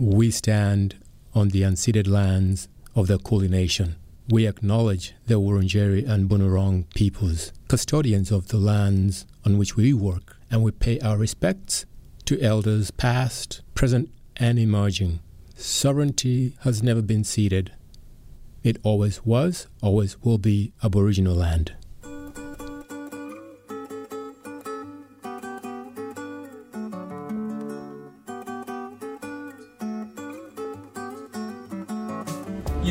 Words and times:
We 0.00 0.30
stand 0.30 0.96
on 1.34 1.50
the 1.50 1.60
unceded 1.60 2.08
lands 2.08 2.68
of 2.94 3.06
the 3.06 3.18
Kulin 3.18 3.50
Nation. 3.50 3.96
We 4.30 4.46
acknowledge 4.46 5.12
the 5.26 5.34
Wurundjeri 5.34 6.08
and 6.08 6.26
Bunurong 6.26 6.86
peoples, 6.94 7.52
custodians 7.68 8.30
of 8.30 8.48
the 8.48 8.56
lands 8.56 9.26
on 9.44 9.58
which 9.58 9.76
we 9.76 9.92
work, 9.92 10.38
and 10.50 10.62
we 10.62 10.70
pay 10.70 10.98
our 11.00 11.18
respects 11.18 11.84
to 12.24 12.40
elders 12.40 12.90
past, 12.90 13.60
present, 13.74 14.08
and 14.36 14.58
emerging. 14.58 15.20
Sovereignty 15.54 16.56
has 16.60 16.82
never 16.82 17.02
been 17.02 17.22
ceded. 17.22 17.72
It 18.62 18.78
always 18.82 19.26
was, 19.26 19.66
always 19.82 20.16
will 20.22 20.38
be 20.38 20.72
Aboriginal 20.82 21.34
land. 21.34 21.74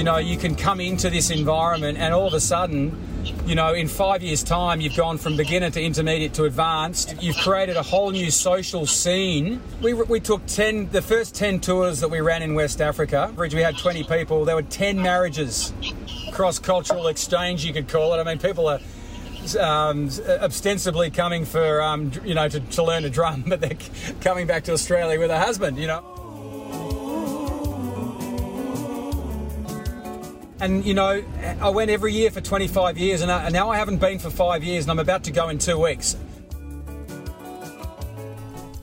Know, 0.09 0.17
you 0.17 0.37
can 0.37 0.55
come 0.55 0.79
into 0.79 1.07
this 1.11 1.29
environment 1.29 1.99
and 1.99 2.15
all 2.15 2.25
of 2.25 2.33
a 2.33 2.39
sudden, 2.39 2.97
you 3.45 3.53
know, 3.53 3.73
in 3.73 3.87
five 3.87 4.23
years' 4.23 4.43
time, 4.43 4.81
you've 4.81 4.95
gone 4.95 5.19
from 5.19 5.37
beginner 5.37 5.69
to 5.69 5.81
intermediate 5.81 6.33
to 6.33 6.45
advanced. 6.45 7.21
You've 7.21 7.37
created 7.37 7.77
a 7.77 7.83
whole 7.83 8.09
new 8.09 8.31
social 8.31 8.87
scene. 8.87 9.61
We, 9.83 9.93
we 9.93 10.19
took 10.19 10.43
10, 10.47 10.89
the 10.89 11.03
first 11.03 11.35
10 11.35 11.59
tours 11.59 11.99
that 11.99 12.09
we 12.09 12.21
ran 12.21 12.41
in 12.41 12.55
West 12.55 12.81
Africa, 12.81 13.31
we 13.37 13.61
had 13.61 13.77
20 13.77 14.03
people. 14.05 14.45
There 14.45 14.55
were 14.55 14.63
10 14.63 14.99
marriages, 14.99 15.73
cross 16.31 16.57
cultural 16.57 17.07
exchange, 17.07 17.63
you 17.63 17.71
could 17.71 17.87
call 17.87 18.13
it. 18.15 18.17
I 18.17 18.23
mean, 18.23 18.39
people 18.39 18.67
are. 18.67 18.79
Um, 19.57 20.09
ostensibly 20.27 21.09
coming 21.09 21.45
for 21.45 21.81
um, 21.81 22.11
you 22.25 22.35
know 22.35 22.49
to, 22.49 22.59
to 22.59 22.83
learn 22.83 23.03
to 23.03 23.09
drum, 23.09 23.45
but 23.47 23.61
they're 23.61 23.77
coming 24.19 24.45
back 24.45 24.65
to 24.65 24.73
Australia 24.73 25.17
with 25.17 25.31
a 25.31 25.39
husband. 25.39 25.77
You 25.77 25.87
know. 25.87 26.18
And 30.61 30.85
you 30.85 30.93
know, 30.93 31.23
I 31.61 31.69
went 31.69 31.89
every 31.89 32.11
year 32.11 32.31
for 32.31 32.41
25 32.41 32.97
years, 32.97 33.21
and, 33.21 33.31
I, 33.31 33.45
and 33.45 33.53
now 33.53 33.69
I 33.69 33.77
haven't 33.77 33.99
been 33.99 34.19
for 34.19 34.29
five 34.29 34.61
years, 34.61 34.83
and 34.83 34.91
I'm 34.91 34.99
about 34.99 35.23
to 35.23 35.31
go 35.31 35.47
in 35.47 35.57
two 35.57 35.79
weeks. 35.79 36.17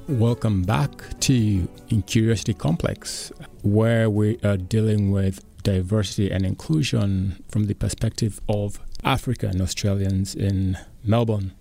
Welcome 0.08 0.62
back 0.62 0.90
to 1.20 1.68
In 1.90 2.02
Curiosity 2.02 2.54
Complex, 2.54 3.30
where 3.62 4.08
we 4.08 4.38
are 4.42 4.56
dealing 4.56 5.10
with 5.10 5.44
diversity 5.64 6.30
and 6.30 6.46
inclusion 6.46 7.42
from 7.48 7.64
the 7.64 7.74
perspective 7.74 8.40
of 8.48 8.80
African 9.04 9.60
Australians 9.60 10.34
in 10.34 10.78
Melbourne. 11.04 11.52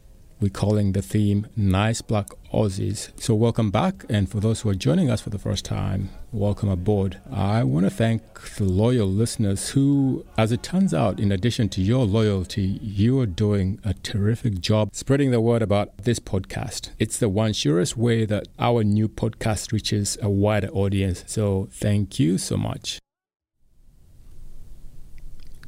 We're 0.41 0.49
calling 0.49 0.91
the 0.91 1.01
theme 1.01 1.47
Nice 1.55 2.01
Black 2.01 2.27
Aussies. 2.53 3.09
So, 3.17 3.33
welcome 3.33 3.71
back. 3.71 4.03
And 4.09 4.29
for 4.29 4.41
those 4.41 4.61
who 4.61 4.69
are 4.69 4.75
joining 4.75 5.09
us 5.09 5.21
for 5.21 5.29
the 5.29 5.39
first 5.39 5.63
time, 5.63 6.09
welcome 6.33 6.67
aboard. 6.67 7.21
I 7.31 7.63
want 7.63 7.85
to 7.85 7.89
thank 7.89 8.21
the 8.57 8.65
loyal 8.65 9.07
listeners 9.07 9.69
who, 9.69 10.25
as 10.37 10.51
it 10.51 10.61
turns 10.61 10.93
out, 10.93 11.21
in 11.21 11.31
addition 11.31 11.69
to 11.69 11.81
your 11.81 12.05
loyalty, 12.05 12.79
you 12.81 13.17
are 13.21 13.25
doing 13.25 13.79
a 13.85 13.93
terrific 13.93 14.59
job 14.59 14.89
spreading 14.91 15.31
the 15.31 15.39
word 15.39 15.61
about 15.61 15.97
this 15.99 16.19
podcast. 16.19 16.89
It's 16.99 17.17
the 17.17 17.29
one 17.29 17.53
surest 17.53 17.95
way 17.95 18.25
that 18.25 18.49
our 18.59 18.83
new 18.83 19.07
podcast 19.07 19.71
reaches 19.71 20.17
a 20.21 20.29
wider 20.29 20.67
audience. 20.73 21.23
So, 21.27 21.69
thank 21.71 22.19
you 22.19 22.37
so 22.37 22.57
much. 22.57 22.99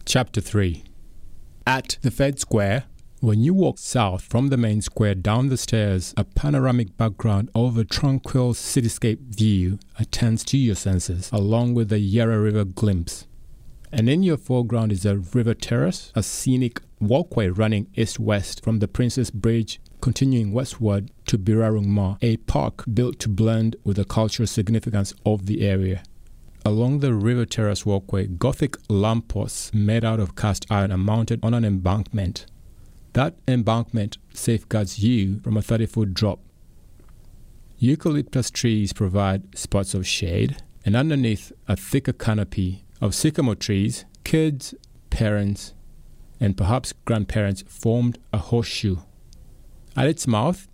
Chapter 0.04 0.42
3 0.42 0.84
At 1.66 1.98
the 2.02 2.12
Fed 2.12 2.38
Square, 2.38 2.84
when 3.28 3.44
you 3.44 3.54
walk 3.54 3.78
south 3.78 4.22
from 4.22 4.48
the 4.48 4.56
main 4.56 4.82
square 4.82 5.14
down 5.14 5.50
the 5.50 5.58
stairs, 5.58 6.14
a 6.16 6.24
panoramic 6.24 6.96
background 6.96 7.50
of 7.54 7.78
a 7.78 7.84
tranquil 7.84 8.54
cityscape 8.54 9.20
view 9.20 9.78
attends 10.00 10.46
to 10.46 10.58
your 10.58 10.76
senses, 10.76 11.30
along 11.34 11.74
with 11.74 11.90
the 11.90 12.00
Yarra 12.00 12.40
River 12.40 12.64
glimpse. 12.64 13.28
And 13.92 14.08
in 14.08 14.24
your 14.24 14.38
foreground 14.38 14.94
is 14.94 15.06
a 15.06 15.18
river 15.18 15.54
terrace, 15.54 16.14
a 16.16 16.24
scenic 16.24 16.80
walkway 17.02 17.50
running 17.50 17.88
east 17.98 18.18
west 18.18 18.64
from 18.64 18.80
the 18.80 18.88
Princes 18.88 19.30
Bridge, 19.30 19.82
continuing 20.00 20.54
westward 20.54 21.12
to 21.26 21.38
Birrarung 21.38 21.88
Marr, 21.88 22.18
a 22.22 22.38
park 22.38 22.86
built 22.94 23.20
to 23.20 23.28
blend 23.28 23.76
with 23.84 23.98
the 23.98 24.06
cultural 24.06 24.48
significance 24.48 25.14
of 25.26 25.48
the 25.48 25.68
area. 25.68 26.02
Along 26.64 27.00
the 27.00 27.14
river 27.14 27.46
terrace 27.46 27.86
walkway, 27.86 28.28
Gothic 28.28 28.78
lampposts 28.88 29.74
made 29.74 30.06
out 30.06 30.22
of 30.22 30.38
cast 30.38 30.66
iron 30.70 30.94
are 30.94 30.98
mounted 30.98 31.42
on 31.44 31.54
an 31.54 31.66
embankment. 31.66 32.46
That 33.18 33.34
embankment 33.48 34.20
safeguards 34.36 35.00
you 35.00 35.40
from 35.40 35.58
a 35.58 35.64
30 35.64 35.88
foot 35.88 36.14
drop. 36.14 36.40
Eucalyptus 37.80 38.52
trees 38.52 38.94
provide 38.94 39.58
spots 39.58 39.96
of 39.96 40.06
shade, 40.06 40.58
and 40.86 40.96
underneath 40.96 41.52
a 41.68 41.76
thicker 41.76 42.14
canopy 42.14 42.86
of 43.02 43.16
sycamore 43.16 43.56
trees, 43.56 44.06
kids, 44.24 44.76
parents, 45.10 45.74
and 46.40 46.56
perhaps 46.56 46.94
grandparents 47.06 47.64
formed 47.68 48.20
a 48.32 48.38
horseshoe. 48.38 48.98
At 49.96 50.06
its 50.06 50.28
mouth, 50.28 50.68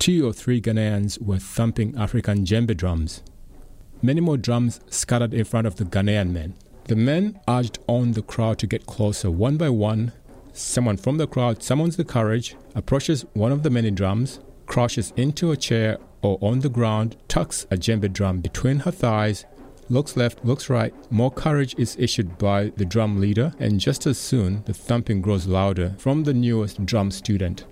two 0.00 0.26
or 0.26 0.32
three 0.32 0.60
Ghanaians 0.60 1.22
were 1.22 1.38
thumping 1.38 1.96
African 1.96 2.44
djembe 2.44 2.76
drums. 2.76 3.22
Many 4.02 4.20
more 4.20 4.36
drums 4.36 4.80
scattered 4.90 5.32
in 5.32 5.44
front 5.44 5.68
of 5.68 5.76
the 5.76 5.84
Ghanaian 5.84 6.32
men. 6.32 6.56
The 6.88 6.96
men 6.96 7.38
urged 7.46 7.78
on 7.86 8.14
the 8.14 8.22
crowd 8.22 8.58
to 8.58 8.66
get 8.66 8.86
closer 8.86 9.30
one 9.30 9.56
by 9.56 9.68
one 9.68 10.12
Someone 10.60 10.98
from 10.98 11.16
the 11.16 11.26
crowd 11.26 11.62
summons 11.62 11.96
the 11.96 12.04
courage, 12.04 12.54
approaches 12.74 13.24
one 13.32 13.50
of 13.50 13.62
the 13.62 13.70
many 13.70 13.90
drums, 13.90 14.40
crashes 14.66 15.10
into 15.16 15.50
a 15.50 15.56
chair 15.56 15.96
or 16.20 16.38
on 16.42 16.60
the 16.60 16.68
ground, 16.68 17.16
tucks 17.28 17.66
a 17.70 17.76
djembe 17.76 18.12
drum 18.12 18.40
between 18.40 18.80
her 18.80 18.90
thighs, 18.90 19.46
looks 19.88 20.18
left, 20.18 20.44
looks 20.44 20.68
right. 20.68 20.94
More 21.10 21.30
courage 21.30 21.74
is 21.78 21.96
issued 21.98 22.36
by 22.36 22.72
the 22.76 22.84
drum 22.84 23.20
leader, 23.20 23.54
and 23.58 23.80
just 23.80 24.06
as 24.06 24.18
soon, 24.18 24.62
the 24.66 24.74
thumping 24.74 25.22
grows 25.22 25.46
louder 25.46 25.94
from 25.96 26.24
the 26.24 26.34
newest 26.34 26.84
drum 26.84 27.10
student. 27.10 27.64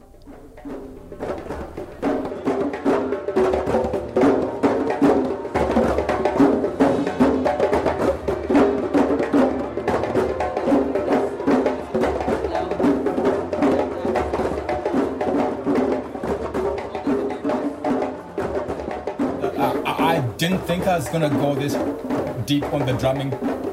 Didn't 20.88 21.02
think 21.02 21.12
gonna 21.12 21.28
go 21.28 21.54
this 21.54 21.74
deep 22.46 22.64
on 22.72 22.86
the 22.86 22.94
drumming 22.94 23.30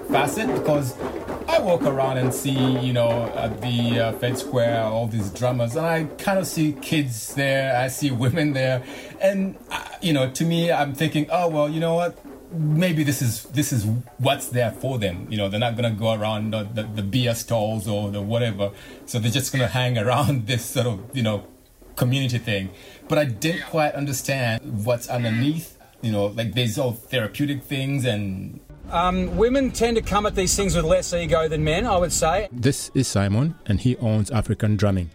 facet 0.09 0.53
because 0.53 0.99
I 1.47 1.59
walk 1.59 1.83
around 1.83 2.17
and 2.17 2.33
see, 2.33 2.77
you 2.79 2.91
know, 2.91 3.27
at 3.35 3.61
the 3.61 3.99
uh, 3.99 4.11
Fed 4.13 4.37
Square, 4.37 4.83
all 4.83 5.07
these 5.07 5.29
drummers, 5.29 5.77
and 5.77 5.85
I 5.85 6.03
kind 6.17 6.39
of 6.39 6.45
see 6.45 6.73
kids 6.73 7.33
there, 7.35 7.77
I 7.77 7.87
see 7.87 8.11
women 8.11 8.51
there, 8.51 8.83
and 9.21 9.55
uh, 9.71 9.81
you 10.01 10.11
know, 10.11 10.29
to 10.29 10.43
me, 10.43 10.73
I'm 10.73 10.93
thinking, 10.93 11.27
oh 11.31 11.47
well, 11.47 11.69
you 11.69 11.79
know 11.79 11.93
what? 11.93 12.19
Maybe 12.51 13.05
this 13.05 13.21
is 13.21 13.43
this 13.43 13.71
is 13.71 13.85
what's 14.17 14.49
there 14.49 14.71
for 14.71 14.99
them. 14.99 15.27
You 15.29 15.37
know, 15.37 15.47
they're 15.47 15.57
not 15.57 15.77
gonna 15.77 15.91
go 15.91 16.11
around 16.13 16.51
the, 16.51 16.63
the, 16.63 16.83
the 16.83 17.01
beer 17.01 17.33
stalls 17.33 17.87
or 17.87 18.11
the 18.11 18.21
whatever, 18.21 18.71
so 19.05 19.19
they're 19.19 19.31
just 19.31 19.53
gonna 19.53 19.67
hang 19.67 19.97
around 19.97 20.47
this 20.47 20.65
sort 20.65 20.87
of, 20.87 21.15
you 21.15 21.23
know, 21.23 21.47
community 21.95 22.39
thing. 22.39 22.71
But 23.07 23.19
I 23.19 23.23
didn't 23.23 23.67
quite 23.67 23.93
understand 23.93 24.83
what's 24.85 25.07
underneath 25.07 25.74
you 26.05 26.11
know, 26.11 26.27
like 26.27 26.53
there's 26.53 26.77
all 26.77 26.91
therapeutic 26.93 27.63
things 27.63 28.05
and. 28.05 28.59
Um, 28.91 29.35
women 29.35 29.71
tend 29.71 29.97
to 29.97 30.03
come 30.03 30.27
at 30.27 30.35
these 30.35 30.55
things 30.55 30.75
with 30.75 30.85
less 30.85 31.11
ego 31.11 31.47
than 31.47 31.63
men, 31.63 31.87
I 31.87 31.97
would 31.97 32.13
say. 32.13 32.47
This 32.51 32.91
is 32.93 33.07
Simon, 33.07 33.55
and 33.65 33.79
he 33.79 33.97
owns 33.97 34.29
African 34.29 34.75
Drumming. 34.75 35.09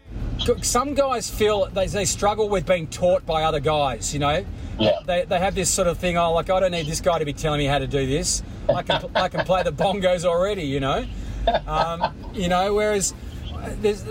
Some 0.62 0.94
guys 0.94 1.30
feel 1.30 1.66
they, 1.66 1.86
they 1.86 2.04
struggle 2.04 2.48
with 2.48 2.66
being 2.66 2.88
taught 2.88 3.24
by 3.24 3.44
other 3.44 3.60
guys, 3.60 4.12
you 4.12 4.18
know? 4.18 4.44
Yeah. 4.80 4.98
They, 5.06 5.24
they 5.24 5.38
have 5.38 5.54
this 5.54 5.70
sort 5.70 5.86
of 5.86 5.98
thing, 5.98 6.18
oh, 6.18 6.32
like, 6.32 6.50
I 6.50 6.58
don't 6.58 6.72
need 6.72 6.86
this 6.86 7.00
guy 7.00 7.20
to 7.20 7.24
be 7.24 7.32
telling 7.32 7.58
me 7.58 7.66
how 7.66 7.78
to 7.78 7.86
do 7.86 8.04
this. 8.06 8.42
I 8.68 8.82
can, 8.82 9.08
I 9.14 9.28
can 9.28 9.44
play 9.44 9.62
the 9.62 9.72
bongos 9.72 10.24
already, 10.24 10.64
you 10.64 10.80
know? 10.80 11.06
Um, 11.68 12.12
you 12.34 12.48
know, 12.48 12.74
whereas 12.74 13.14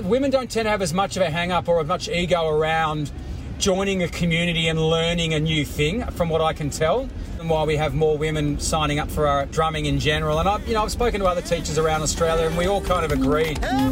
women 0.04 0.32
don't 0.32 0.50
tend 0.50 0.68
to 0.68 0.70
have 0.70 0.82
as 0.82 0.94
much 0.94 1.18
of 1.18 1.24
a 1.24 1.30
hang 1.30 1.52
up 1.52 1.68
or 1.68 1.82
as 1.82 1.88
much 1.88 2.08
ego 2.08 2.48
around 2.48 3.12
joining 3.60 4.04
a 4.04 4.08
community 4.08 4.70
and 4.70 4.80
learning 4.80 5.34
a 5.34 5.40
new 5.40 5.66
thing, 5.66 6.06
from 6.12 6.30
what 6.30 6.42
I 6.42 6.54
can 6.54 6.70
tell. 6.70 7.10
And 7.40 7.50
why 7.50 7.64
we 7.64 7.78
have 7.78 7.94
more 7.94 8.18
women 8.18 8.60
signing 8.60 9.00
up 9.00 9.12
for 9.12 9.28
our 9.28 9.46
drumming 9.46 9.86
in 9.86 10.00
general. 10.00 10.40
And 10.40 10.50
I've, 10.50 10.68
you 10.68 10.74
know, 10.74 10.84
I've 10.84 10.92
spoken 10.92 11.20
to 11.22 11.28
other 11.28 11.42
teachers 11.42 11.78
around 11.78 12.02
Australia, 12.02 12.48
and 12.48 12.58
we 12.58 12.66
all 12.68 12.82
kind 12.82 13.06
of 13.06 13.12
agree. 13.12 13.56
Eh. 13.62 13.90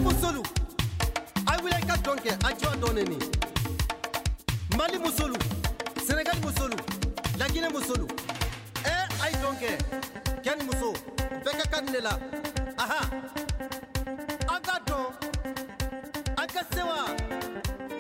Aha. 12.77 13.09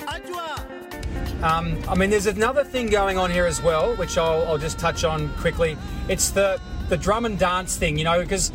Ajua. 0.07 0.86
Um, 1.43 1.77
I 1.87 1.95
mean, 1.95 2.09
there's 2.09 2.25
another 2.25 2.63
thing 2.63 2.87
going 2.87 3.17
on 3.17 3.29
here 3.29 3.45
as 3.45 3.61
well, 3.61 3.95
which 3.95 4.17
I'll, 4.17 4.43
I'll 4.47 4.57
just 4.57 4.79
touch 4.79 5.03
on 5.03 5.29
quickly. 5.35 5.77
It's 6.09 6.31
the 6.31 6.59
the 6.89 6.97
drum 6.97 7.25
and 7.25 7.37
dance 7.37 7.75
thing, 7.75 7.97
you 7.97 8.05
know, 8.05 8.21
because 8.21 8.51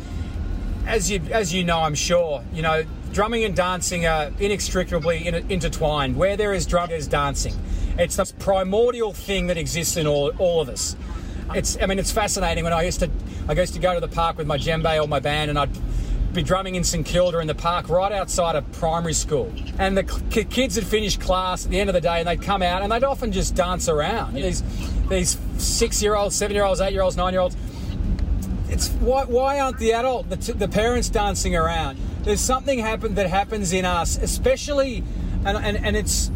as 0.85 1.09
you 1.09 1.21
as 1.31 1.53
you 1.53 1.63
know, 1.63 1.79
I'm 1.79 1.95
sure, 1.95 2.43
you 2.53 2.61
know, 2.61 2.83
drumming 3.13 3.45
and 3.45 3.55
dancing 3.55 4.05
are 4.05 4.31
inextricably 4.39 5.27
in, 5.27 5.35
intertwined. 5.49 6.17
Where 6.17 6.35
there 6.35 6.53
is 6.53 6.65
drum, 6.65 6.89
there's 6.89 7.07
dancing. 7.07 7.53
It's 7.97 8.17
the 8.17 8.25
primordial 8.39 9.13
thing 9.13 9.47
that 9.47 9.57
exists 9.57 9.97
in 9.97 10.07
all, 10.07 10.31
all 10.39 10.59
of 10.59 10.67
us. 10.67 10.95
It's 11.53 11.77
I 11.81 11.85
mean, 11.85 11.99
it's 11.99 12.11
fascinating. 12.11 12.63
When 12.63 12.73
I 12.73 12.81
used 12.83 12.99
to 12.99 13.09
I 13.47 13.53
used 13.53 13.73
to 13.75 13.79
go 13.79 13.93
to 13.93 13.99
the 13.99 14.07
park 14.07 14.37
with 14.37 14.47
my 14.47 14.57
djembe 14.57 15.01
or 15.01 15.07
my 15.07 15.19
band, 15.19 15.49
and 15.49 15.59
I'd 15.59 15.69
be 16.33 16.43
drumming 16.43 16.75
in 16.75 16.83
St 16.83 17.05
Kilda 17.05 17.39
in 17.39 17.47
the 17.47 17.55
park 17.55 17.89
right 17.89 18.11
outside 18.11 18.55
of 18.55 18.69
primary 18.73 19.13
school. 19.13 19.51
And 19.77 19.97
the 19.97 20.03
kids 20.03 20.75
had 20.75 20.85
finished 20.85 21.21
class 21.21 21.65
at 21.65 21.71
the 21.71 21.79
end 21.79 21.89
of 21.89 21.93
the 21.93 22.01
day 22.01 22.19
and 22.19 22.27
they'd 22.27 22.41
come 22.41 22.61
out 22.61 22.81
and 22.81 22.91
they'd 22.91 23.03
often 23.03 23.31
just 23.31 23.55
dance 23.55 23.87
around. 23.87 24.35
These, 24.35 24.63
these 25.09 25.37
six 25.57 26.01
year 26.01 26.15
olds, 26.15 26.35
seven 26.35 26.55
year 26.55 26.65
olds, 26.65 26.81
eight 26.81 26.93
year 26.93 27.01
olds, 27.01 27.17
nine 27.17 27.33
year 27.33 27.41
olds. 27.41 27.55
It's 28.69 28.89
why, 28.89 29.25
why 29.25 29.59
aren't 29.59 29.77
the 29.77 29.93
adult, 29.93 30.29
the, 30.29 30.37
t- 30.37 30.53
the 30.53 30.67
parents 30.67 31.09
dancing 31.09 31.55
around? 31.55 31.99
There's 32.23 32.41
something 32.41 32.79
happen, 32.79 33.15
that 33.15 33.27
happens 33.27 33.73
in 33.73 33.85
us, 33.85 34.17
especially, 34.17 35.03
and, 35.45 35.57
and, 35.57 35.77
and 35.77 35.95
it's, 35.95 36.31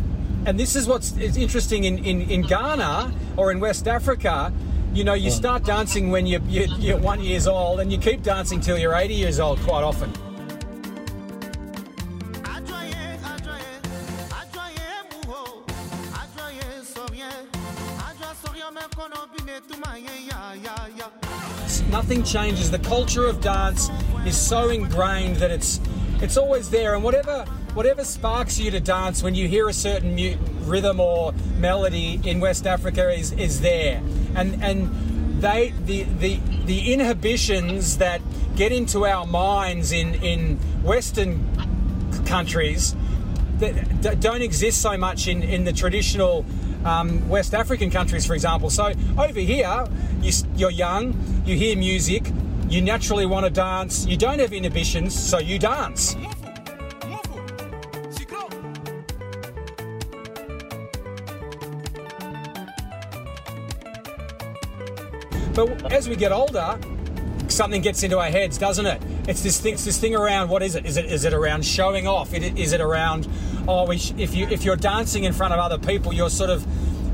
and 0.45 0.59
this 0.59 0.75
is 0.75 0.87
what's 0.87 1.15
it's 1.17 1.37
interesting 1.37 1.85
in, 1.85 1.97
in, 2.05 2.21
in 2.29 2.41
Ghana 2.43 3.13
or 3.37 3.51
in 3.51 3.59
West 3.59 3.87
Africa 3.87 4.53
you 4.97 5.03
know, 5.03 5.13
you 5.13 5.29
start 5.29 5.63
dancing 5.63 6.09
when 6.09 6.25
you're, 6.25 6.41
you're, 6.47 6.65
you're 6.79 6.97
one 6.97 7.21
years 7.21 7.45
old 7.45 7.81
and 7.81 7.91
you 7.91 7.99
keep 7.99 8.23
dancing 8.23 8.59
till 8.59 8.79
you're 8.79 8.95
80 8.95 9.13
years 9.13 9.39
old 9.39 9.59
quite 9.59 9.83
often. 9.83 10.11
Nothing 21.91 22.23
changes. 22.23 22.71
The 22.71 22.79
culture 22.79 23.25
of 23.27 23.39
dance 23.39 23.89
is 24.25 24.35
so 24.35 24.69
ingrained 24.69 25.37
that 25.37 25.51
it's 25.51 25.79
it's 26.19 26.37
always 26.37 26.69
there, 26.69 26.95
and 26.95 27.03
whatever 27.03 27.45
whatever 27.73 28.03
sparks 28.03 28.59
you 28.59 28.71
to 28.71 28.79
dance 28.79 29.23
when 29.23 29.35
you 29.35 29.47
hear 29.47 29.67
a 29.67 29.73
certain 29.73 30.17
rhythm 30.65 30.99
or 30.99 31.31
melody 31.57 32.19
in 32.23 32.39
West 32.39 32.67
Africa 32.67 33.11
is 33.11 33.31
is 33.33 33.61
there 33.61 34.01
and 34.37 34.63
and 34.63 35.41
they 35.41 35.73
the 35.85 36.03
the 36.03 36.39
the 36.65 36.93
inhibitions 36.93 37.97
that 37.97 38.21
get 38.55 38.71
into 38.71 39.05
our 39.05 39.25
minds 39.25 39.91
in 39.91 40.15
in 40.15 40.57
Western 40.83 41.43
countries 42.25 42.95
that 43.59 44.19
don't 44.19 44.41
exist 44.41 44.81
so 44.81 44.97
much 44.97 45.27
in 45.27 45.43
in 45.43 45.63
the 45.63 45.73
traditional 45.73 46.45
um, 46.85 47.27
West 47.27 47.53
African 47.53 47.89
countries, 47.89 48.25
for 48.25 48.33
example. 48.33 48.69
So 48.69 48.93
over 49.17 49.39
here, 49.39 49.85
you, 50.21 50.31
you're 50.55 50.71
young, 50.71 51.43
you 51.45 51.57
hear 51.57 51.75
music, 51.75 52.31
you 52.69 52.81
naturally 52.81 53.25
want 53.25 53.45
to 53.45 53.49
dance, 53.49 54.05
you 54.05 54.15
don't 54.15 54.39
have 54.39 54.53
inhibitions, 54.53 55.17
so 55.17 55.39
you 55.39 55.59
dance. 55.59 56.15
But 65.57 65.91
as 65.91 66.07
we 66.07 66.15
get 66.15 66.31
older, 66.31 66.79
something 67.47 67.81
gets 67.81 68.03
into 68.03 68.19
our 68.19 68.27
heads, 68.29 68.59
doesn't 68.59 68.85
it? 68.85 69.01
It's 69.27 69.41
this 69.41 69.59
thing. 69.59 69.73
It's 69.73 69.85
this 69.85 69.97
thing 69.97 70.13
around. 70.13 70.49
What 70.49 70.61
is 70.61 70.75
it? 70.75 70.85
Is 70.85 70.97
it 70.97 71.05
is 71.05 71.25
it 71.25 71.33
around 71.33 71.65
showing 71.65 72.07
off? 72.07 72.31
Is 72.31 72.73
it 72.73 72.79
around? 72.79 73.27
Oh, 73.67 73.89
if 73.89 74.35
you 74.35 74.47
if 74.49 74.63
you're 74.63 74.75
dancing 74.75 75.23
in 75.23 75.33
front 75.33 75.55
of 75.55 75.59
other 75.59 75.79
people, 75.79 76.13
you're 76.13 76.29
sort 76.29 76.51
of 76.51 76.63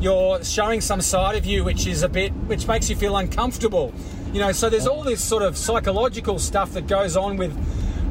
you're 0.04 0.44
showing 0.44 0.82
some 0.82 1.00
side 1.00 1.38
of 1.38 1.46
you 1.46 1.64
which 1.64 1.88
is 1.88 2.04
a 2.04 2.10
bit 2.10 2.34
which 2.34 2.68
makes 2.68 2.90
you 2.90 2.98
feel 2.98 3.16
uncomfortable. 3.16 3.94
You 4.34 4.42
know, 4.42 4.52
so 4.52 4.70
there's 4.70 4.88
all 4.88 5.04
this 5.04 5.24
sort 5.24 5.44
of 5.44 5.56
psychological 5.56 6.38
stuff 6.38 6.74
that 6.74 6.86
goes 6.86 7.16
on 7.16 7.38
with 7.38 7.58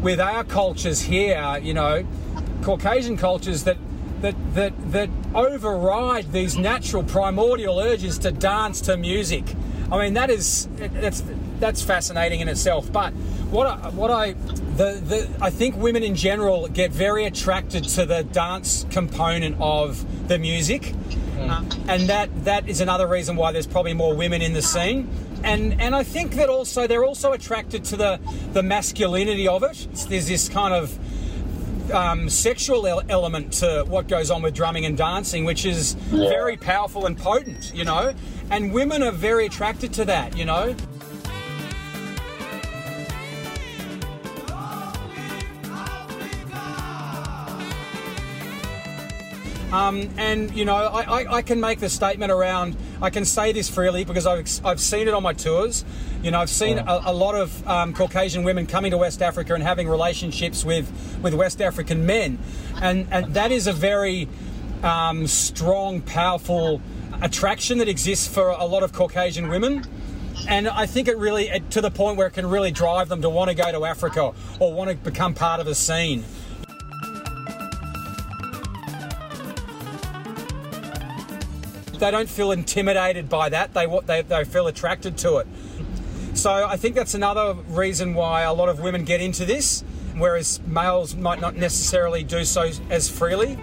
with 0.00 0.18
our 0.18 0.44
cultures 0.44 1.02
here. 1.02 1.58
You 1.60 1.74
know, 1.74 2.06
Caucasian 2.62 3.18
cultures 3.18 3.64
that 3.64 3.76
that 4.22 4.34
that 4.54 4.92
that 4.92 5.10
override 5.34 6.32
these 6.32 6.56
natural 6.56 7.02
primordial 7.02 7.78
urges 7.78 8.16
to 8.20 8.32
dance 8.32 8.80
to 8.80 8.96
music 8.96 9.44
I 9.92 10.04
mean, 10.04 10.14
that 10.14 10.30
is 10.30 10.68
that's 10.76 11.22
that's 11.60 11.82
fascinating 11.82 12.40
in 12.40 12.48
itself. 12.48 12.90
But 12.90 13.12
what 13.50 13.66
I, 13.66 13.90
what 13.90 14.10
I 14.10 14.32
the, 14.32 15.02
the 15.04 15.28
I 15.38 15.50
think 15.50 15.76
women 15.76 16.02
in 16.02 16.14
general 16.14 16.66
get 16.68 16.90
very 16.90 17.26
attracted 17.26 17.84
to 17.84 18.06
the 18.06 18.24
dance 18.24 18.86
component 18.90 19.56
of 19.60 20.28
the 20.28 20.38
music, 20.38 20.82
mm. 20.82 21.50
uh, 21.50 21.92
and 21.92 22.08
that 22.08 22.30
that 22.46 22.66
is 22.70 22.80
another 22.80 23.06
reason 23.06 23.36
why 23.36 23.52
there's 23.52 23.66
probably 23.66 23.92
more 23.92 24.14
women 24.14 24.40
in 24.40 24.54
the 24.54 24.62
scene. 24.62 25.10
And 25.44 25.78
and 25.78 25.94
I 25.94 26.04
think 26.04 26.36
that 26.36 26.48
also 26.48 26.86
they're 26.86 27.04
also 27.04 27.32
attracted 27.32 27.84
to 27.86 27.96
the 27.96 28.18
the 28.54 28.62
masculinity 28.62 29.46
of 29.46 29.62
it. 29.62 29.86
There's 30.08 30.26
this 30.26 30.48
kind 30.48 30.72
of 30.72 30.98
um, 31.90 32.28
sexual 32.28 33.02
element 33.08 33.52
to 33.54 33.84
what 33.88 34.08
goes 34.08 34.30
on 34.30 34.42
with 34.42 34.54
drumming 34.54 34.86
and 34.86 34.96
dancing, 34.96 35.44
which 35.44 35.64
is 35.64 35.96
yeah. 36.10 36.28
very 36.28 36.56
powerful 36.56 37.06
and 37.06 37.16
potent, 37.16 37.72
you 37.74 37.84
know. 37.84 38.14
And 38.50 38.72
women 38.72 39.02
are 39.02 39.12
very 39.12 39.46
attracted 39.46 39.92
to 39.94 40.04
that, 40.04 40.36
you 40.36 40.44
know. 40.44 40.74
Um, 49.72 50.10
and 50.18 50.54
you 50.54 50.66
know, 50.66 50.74
I, 50.76 51.22
I, 51.22 51.36
I, 51.36 51.42
can 51.42 51.58
make 51.58 51.80
the 51.80 51.88
statement 51.88 52.30
around. 52.30 52.76
I 53.02 53.10
can 53.10 53.24
say 53.24 53.50
this 53.50 53.68
freely 53.68 54.04
because 54.04 54.28
I've, 54.28 54.48
I've 54.64 54.80
seen 54.80 55.08
it 55.08 55.14
on 55.14 55.24
my 55.24 55.32
tours. 55.32 55.84
You 56.22 56.30
know, 56.30 56.38
I've 56.38 56.48
seen 56.48 56.78
a, 56.78 57.02
a 57.06 57.12
lot 57.12 57.34
of 57.34 57.66
um, 57.66 57.92
Caucasian 57.94 58.44
women 58.44 58.64
coming 58.64 58.92
to 58.92 58.96
West 58.96 59.20
Africa 59.20 59.54
and 59.54 59.62
having 59.62 59.88
relationships 59.88 60.64
with 60.64 60.88
with 61.20 61.34
West 61.34 61.60
African 61.60 62.06
men, 62.06 62.38
and 62.80 63.08
and 63.10 63.34
that 63.34 63.50
is 63.50 63.66
a 63.66 63.72
very 63.72 64.28
um, 64.84 65.26
strong, 65.26 66.00
powerful 66.00 66.80
attraction 67.20 67.78
that 67.78 67.88
exists 67.88 68.28
for 68.28 68.50
a 68.50 68.64
lot 68.64 68.84
of 68.84 68.92
Caucasian 68.92 69.48
women. 69.48 69.84
And 70.48 70.68
I 70.68 70.86
think 70.86 71.08
it 71.08 71.18
really, 71.18 71.62
to 71.70 71.80
the 71.80 71.90
point 71.90 72.16
where 72.16 72.26
it 72.26 72.32
can 72.32 72.46
really 72.46 72.70
drive 72.70 73.08
them 73.08 73.22
to 73.22 73.30
want 73.30 73.50
to 73.50 73.54
go 73.54 73.70
to 73.70 73.84
Africa 73.84 74.32
or 74.58 74.72
want 74.72 74.90
to 74.90 74.96
become 74.96 75.34
part 75.34 75.60
of 75.60 75.66
a 75.66 75.74
scene. 75.74 76.24
They 82.02 82.10
don't 82.10 82.28
feel 82.28 82.50
intimidated 82.50 83.28
by 83.28 83.48
that. 83.48 83.74
They, 83.74 83.86
they, 84.06 84.22
they 84.22 84.44
feel 84.44 84.66
attracted 84.66 85.16
to 85.18 85.36
it. 85.36 85.46
So 86.34 86.50
I 86.50 86.76
think 86.76 86.96
that's 86.96 87.14
another 87.14 87.54
reason 87.68 88.14
why 88.14 88.42
a 88.42 88.52
lot 88.52 88.68
of 88.68 88.80
women 88.80 89.04
get 89.04 89.20
into 89.20 89.44
this, 89.44 89.84
whereas 90.16 90.60
males 90.66 91.14
might 91.14 91.40
not 91.40 91.54
necessarily 91.54 92.24
do 92.24 92.44
so 92.44 92.72
as 92.90 93.08
freely. 93.08 93.56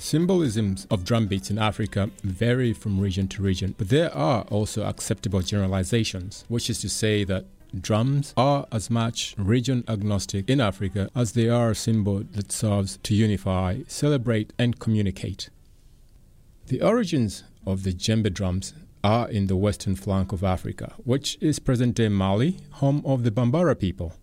Symbolisms 0.00 0.86
of 0.90 1.04
drum 1.04 1.26
beats 1.26 1.50
in 1.50 1.58
Africa 1.58 2.08
vary 2.22 2.72
from 2.72 3.00
region 3.00 3.26
to 3.28 3.42
region, 3.42 3.74
but 3.76 3.88
there 3.88 4.14
are 4.14 4.42
also 4.42 4.84
acceptable 4.84 5.40
generalizations, 5.40 6.44
which 6.48 6.70
is 6.70 6.80
to 6.80 6.88
say 6.88 7.24
that 7.24 7.46
drums 7.78 8.32
are 8.36 8.66
as 8.70 8.90
much 8.90 9.34
region 9.36 9.82
agnostic 9.88 10.48
in 10.48 10.60
Africa 10.60 11.10
as 11.16 11.32
they 11.32 11.48
are 11.48 11.72
a 11.72 11.74
symbol 11.74 12.22
that 12.32 12.52
serves 12.52 12.98
to 13.02 13.14
unify, 13.14 13.80
celebrate, 13.88 14.52
and 14.58 14.78
communicate. 14.78 15.50
The 16.68 16.80
origins 16.80 17.42
of 17.66 17.82
the 17.82 17.92
djembe 17.92 18.32
drums 18.32 18.74
are 19.02 19.28
in 19.28 19.48
the 19.48 19.56
western 19.56 19.96
flank 19.96 20.32
of 20.32 20.44
Africa, 20.44 20.94
which 21.04 21.36
is 21.40 21.58
present 21.58 21.96
day 21.96 22.08
Mali, 22.08 22.58
home 22.72 23.02
of 23.04 23.24
the 23.24 23.30
Bambara 23.32 23.74
people. 23.74 24.14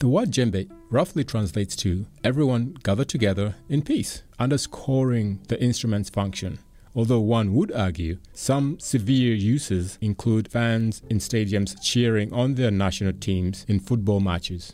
The 0.00 0.08
word 0.08 0.30
djembe 0.30 0.66
roughly 0.88 1.24
translates 1.24 1.76
to 1.76 2.06
everyone 2.24 2.74
gathered 2.82 3.10
together 3.10 3.56
in 3.68 3.82
peace, 3.82 4.22
underscoring 4.38 5.40
the 5.48 5.62
instrument's 5.62 6.08
function. 6.08 6.58
Although 6.94 7.20
one 7.20 7.52
would 7.52 7.70
argue 7.72 8.16
some 8.32 8.80
severe 8.80 9.34
uses 9.34 9.98
include 10.00 10.50
fans 10.50 11.02
in 11.10 11.18
stadiums 11.18 11.76
cheering 11.82 12.32
on 12.32 12.54
their 12.54 12.70
national 12.70 13.12
teams 13.12 13.66
in 13.68 13.78
football 13.78 14.20
matches. 14.20 14.72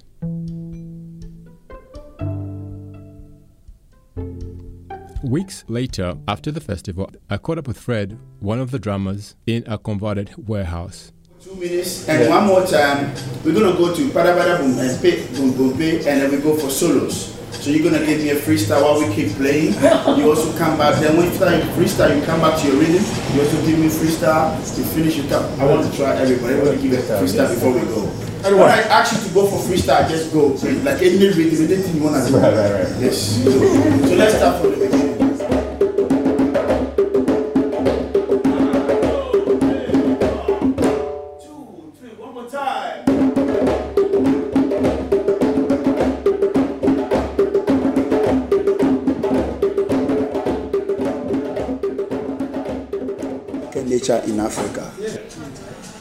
Weeks 5.25 5.65
later, 5.67 6.17
after 6.29 6.53
the 6.53 6.61
festival, 6.61 7.11
I 7.29 7.39
caught 7.39 7.59
up 7.59 7.67
with 7.67 7.81
Fred, 7.81 8.17
one 8.39 8.61
of 8.61 8.71
the 8.71 8.79
drummers, 8.79 9.35
in 9.45 9.65
a 9.67 9.77
converted 9.77 10.31
warehouse. 10.37 11.11
Two 11.47 11.55
minutes, 11.55 12.09
and 12.09 12.29
one 12.29 12.45
more 12.45 12.67
time, 12.67 13.15
we're 13.45 13.55
gonna 13.55 13.79
go 13.79 13.95
to 13.95 14.11
Pada 14.11 14.35
Pada 14.35 14.59
Boom 14.59 14.75
and 14.83 14.99
pay 14.99 15.23
Boom 15.31 15.55
Boom 15.55 15.79
and 15.79 16.03
then 16.03 16.27
we 16.27 16.43
go 16.43 16.59
for 16.59 16.67
solos. 16.67 17.39
So 17.63 17.71
you're 17.71 17.87
gonna 17.87 18.03
give 18.03 18.19
me 18.19 18.31
a 18.31 18.35
freestyle 18.35 18.83
while 18.83 18.99
we 18.99 19.07
keep 19.15 19.31
playing. 19.39 19.79
You 20.19 20.27
also 20.27 20.51
come 20.59 20.75
back. 20.75 20.99
Then 20.99 21.15
when 21.15 21.31
you 21.31 21.35
start 21.39 21.63
freestyle, 21.79 22.19
you 22.19 22.27
come 22.27 22.43
back 22.43 22.59
to 22.59 22.67
your 22.67 22.83
rhythm. 22.83 22.99
You 23.31 23.47
also 23.47 23.63
give 23.63 23.79
me 23.79 23.87
freestyle. 23.87 24.59
To 24.59 24.83
finish. 24.91 25.23
You 25.23 25.31
come. 25.31 25.47
I 25.63 25.71
want 25.71 25.87
to 25.87 25.91
try 25.95 26.19
everybody. 26.19 26.59
I 26.59 26.67
want 26.67 26.75
to 26.75 26.83
give 26.83 26.99
a 26.99 27.03
freestyle 27.15 27.55
before 27.55 27.79
we 27.79 27.87
go. 27.95 28.11
When 28.43 28.67
I 28.67 28.83
ask 28.91 29.15
you 29.15 29.23
to 29.23 29.31
go 29.31 29.47
for 29.47 29.63
freestyle, 29.63 30.03
just 30.11 30.35
go. 30.35 30.51
Like 30.83 30.99
any 30.99 31.31
rhythm, 31.31 31.63
anything 31.63 31.95
you 31.95 32.03
wanna 32.03 32.27
do. 32.27 32.43
Right, 32.43 32.59
right, 32.59 32.73
right. 32.75 32.91
Yes. 32.99 33.39
So, 33.47 33.55
so 33.55 34.15
let's 34.19 34.35
start 34.35 34.59
from 34.59 34.75
the 34.75 34.83
beginning. 34.83 35.06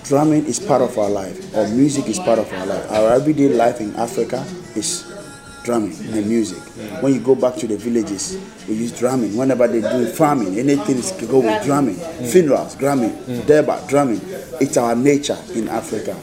Drumming 0.05 0.45
is 0.45 0.59
part 0.59 0.83
of 0.83 0.95
our 0.99 1.09
life, 1.09 1.55
or 1.55 1.67
music 1.69 2.05
is 2.07 2.19
part 2.19 2.37
of 2.37 2.51
our 2.53 2.65
life. 2.67 2.91
Our 2.91 3.13
everyday 3.13 3.49
life 3.49 3.81
in 3.81 3.95
Africa 3.95 4.45
is 4.75 5.03
drumming 5.63 5.97
and 6.13 6.27
music. 6.27 6.61
When 7.01 7.11
you 7.15 7.19
go 7.19 7.33
back 7.33 7.55
to 7.55 7.65
the 7.67 7.75
villages, 7.75 8.37
we 8.67 8.75
use 8.75 8.91
drumming. 8.97 9.35
Whenever 9.35 9.67
they 9.67 9.81
do 9.81 10.05
farming, 10.05 10.59
anything 10.59 10.97
is 10.97 11.11
go 11.27 11.39
with 11.39 11.63
drumming. 11.65 11.95
Funerals, 12.29 12.75
drumming. 12.75 13.13
Deba, 13.47 13.87
drumming. 13.89 14.21
It's 14.61 14.77
our 14.77 14.95
nature 14.95 15.39
in 15.55 15.69
Africa. 15.69 16.15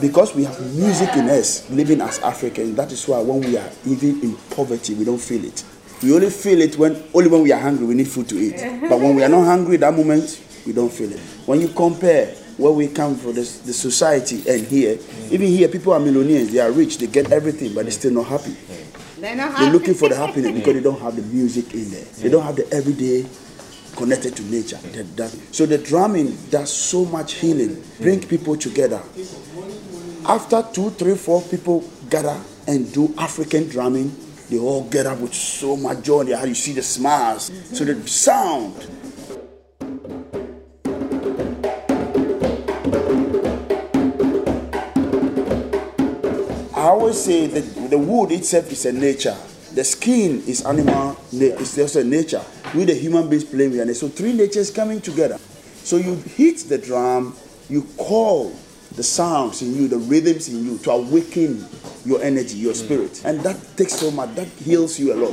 Because 0.00 0.34
we 0.34 0.42
have 0.44 0.60
music 0.74 1.10
in 1.14 1.28
us, 1.28 1.70
living 1.70 2.00
as 2.00 2.18
Africans, 2.18 2.74
that 2.74 2.90
is 2.90 3.06
why 3.06 3.20
when 3.20 3.40
we 3.42 3.56
are 3.58 3.70
even 3.86 4.20
in 4.22 4.36
poverty, 4.50 4.94
we 4.94 5.04
don't 5.04 5.20
feel 5.20 5.44
it. 5.44 5.62
We 6.02 6.12
only 6.14 6.30
feel 6.30 6.60
it 6.62 6.76
when 6.76 7.00
only 7.14 7.28
when 7.28 7.42
we 7.42 7.52
are 7.52 7.60
hungry, 7.60 7.86
we 7.86 7.94
need 7.94 8.08
food 8.08 8.28
to 8.30 8.36
eat. 8.38 8.56
But 8.88 8.98
when 8.98 9.14
we 9.14 9.22
are 9.22 9.28
not 9.28 9.44
hungry, 9.44 9.76
that 9.76 9.94
moment 9.94 10.40
we 10.66 10.72
don't 10.72 10.92
feel 10.92 11.12
it. 11.12 11.20
When 11.46 11.60
you 11.60 11.68
compare 11.68 12.34
where 12.58 12.72
we 12.72 12.88
come 12.88 13.16
from, 13.16 13.34
the, 13.34 13.40
the 13.40 13.72
society 13.72 14.42
and 14.48 14.66
here, 14.66 14.98
even 15.30 15.46
here, 15.46 15.68
people 15.68 15.92
are 15.92 16.00
millionaires, 16.00 16.50
they 16.52 16.58
are 16.58 16.70
rich, 16.72 16.98
they 16.98 17.06
get 17.06 17.30
everything, 17.32 17.72
but 17.72 17.82
they're 17.84 17.92
still 17.92 18.12
not 18.12 18.26
happy. 18.26 18.54
They're 19.18 19.34
not 19.36 19.52
happy. 19.52 19.64
They're 19.64 19.72
looking 19.72 19.94
for 19.94 20.08
the 20.08 20.16
happiness 20.16 20.52
because 20.52 20.74
they 20.74 20.80
don't 20.82 21.00
have 21.00 21.16
the 21.16 21.22
music 21.22 21.72
in 21.74 21.90
there. 21.90 22.04
They 22.18 22.28
don't 22.28 22.42
have 22.44 22.56
the 22.56 22.68
everyday 22.72 23.26
connected 23.96 24.36
to 24.36 24.42
nature. 24.44 24.78
That- 24.92 25.16
that- 25.16 25.36
so 25.52 25.66
the 25.66 25.78
drumming 25.78 26.36
does 26.50 26.70
so 26.72 27.04
much 27.04 27.34
healing, 27.34 27.82
bring 28.00 28.20
people 28.20 28.56
together. 28.56 29.00
After 30.26 30.64
two, 30.72 30.90
three, 30.90 31.14
four 31.14 31.42
people 31.42 31.84
gather 32.10 32.36
and 32.66 32.92
do 32.92 33.14
African 33.18 33.68
drumming, 33.68 34.14
they 34.50 34.58
all 34.58 34.82
get 34.84 35.06
up 35.06 35.20
with 35.20 35.34
so 35.34 35.76
much 35.76 36.02
joy. 36.02 36.22
You 36.22 36.54
see 36.54 36.72
the 36.72 36.82
smiles. 36.82 37.50
So 37.72 37.84
the 37.84 38.06
sound 38.08 38.74
always 47.08 47.24
say 47.24 47.46
that 47.46 47.88
the 47.88 47.96
wood 47.96 48.32
itself 48.32 48.70
is 48.70 48.84
a 48.84 48.92
nature. 48.92 49.34
The 49.72 49.82
skin 49.82 50.42
is 50.46 50.64
animal, 50.66 51.16
it's 51.32 51.78
also 51.78 52.02
a 52.02 52.04
nature. 52.04 52.42
We 52.74 52.84
the 52.84 52.92
human 52.94 53.30
beings 53.30 53.44
play 53.44 53.66
with 53.66 53.80
it. 53.80 53.94
So 53.94 54.08
three 54.08 54.34
natures 54.34 54.70
coming 54.70 55.00
together. 55.00 55.38
So 55.84 55.96
you 55.96 56.16
hit 56.16 56.58
the 56.68 56.76
drum, 56.76 57.34
you 57.70 57.86
call 57.96 58.52
the 58.94 59.02
sounds 59.02 59.62
in 59.62 59.74
you, 59.74 59.88
the 59.88 59.96
rhythms 59.96 60.50
in 60.50 60.62
you 60.66 60.76
to 60.78 60.90
awaken 60.90 61.64
your 62.04 62.20
energy, 62.22 62.58
your 62.58 62.74
mm. 62.74 62.84
spirit. 62.84 63.22
And 63.24 63.40
that 63.40 63.56
takes 63.78 63.94
so 63.94 64.10
much, 64.10 64.34
that 64.34 64.48
heals 64.48 64.98
you 64.98 65.14
a 65.14 65.16
lot. 65.16 65.32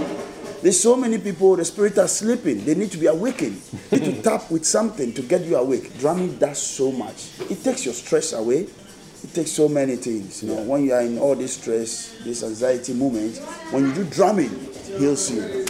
There's 0.61 0.79
so 0.79 0.95
many 0.95 1.17
people, 1.17 1.57
the 1.57 1.65
spirit 1.65 1.97
are 1.97 2.07
sleeping. 2.07 2.63
They 2.63 2.75
need 2.75 2.91
to 2.91 2.97
be 2.97 3.07
awakened. 3.07 3.59
They 3.89 3.99
need 3.99 4.15
to 4.15 4.21
tap 4.29 4.49
with 4.49 4.65
something 4.65 5.13
to 5.13 5.21
get 5.21 5.41
you 5.41 5.57
awake. 5.57 5.97
Drumming 5.99 6.37
does 6.37 6.61
so 6.61 6.93
much. 6.93 7.31
It 7.49 7.63
takes 7.63 7.83
your 7.83 7.93
stress 7.93 8.31
away. 8.31 8.67
Takes 9.35 9.51
so 9.51 9.67
many 9.67 9.97
things. 9.97 10.41
You 10.43 10.55
know, 10.55 10.61
when 10.61 10.85
you 10.85 10.93
are 10.93 11.01
in 11.01 11.19
all 11.19 11.35
this 11.35 11.55
stress, 11.55 12.15
this 12.23 12.41
anxiety 12.41 12.93
moment, 12.93 13.37
when 13.71 13.85
you 13.85 13.93
do 13.93 14.05
drumming, 14.05 14.49
heals 14.97 15.29
you. 15.29 15.65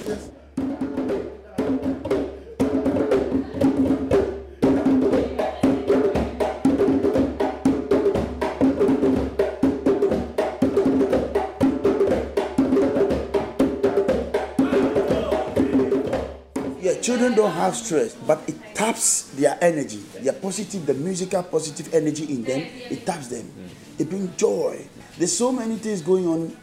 Children 17.16 17.36
don't 17.36 17.52
have 17.54 17.76
stress, 17.76 18.14
but 18.16 18.42
it 18.48 18.56
taps 18.76 19.30
their 19.36 19.58
energy, 19.62 19.98
their 20.20 20.34
positive, 20.34 20.86
the 20.86 20.94
musical 20.94 21.44
positive 21.44 21.94
energy 21.94 22.26
in 22.26 22.44
them. 22.44 22.62
It 22.90 23.06
taps 23.06 23.28
them. 23.28 23.50
It 23.98 24.10
brings 24.10 24.36
joy. 24.36 24.86
There's 25.18 25.36
so 25.36 25.52
many 25.52 25.78
things 25.78 26.02
going 26.02 26.28
on 26.28 26.58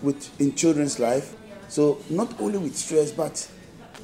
with 0.00 0.40
in 0.40 0.54
children's 0.54 0.98
life. 0.98 1.36
So 1.68 1.98
not 2.08 2.40
only 2.40 2.58
with 2.58 2.76
stress, 2.76 3.12
but 3.12 3.46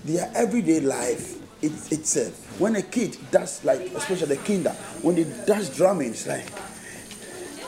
their 0.05 0.31
everyday 0.35 0.81
life 0.81 1.37
it, 1.63 1.73
itself. 1.91 2.61
When 2.61 2.77
a 2.77 2.83
kid 2.83 3.17
does 3.31 3.65
like, 3.65 3.81
especially 3.81 4.37
the 4.37 4.43
kinder, 4.43 4.71
when 5.01 5.15
they 5.15 5.25
does 5.47 5.75
drumming, 5.75 6.11
it's 6.11 6.27
like 6.27 6.47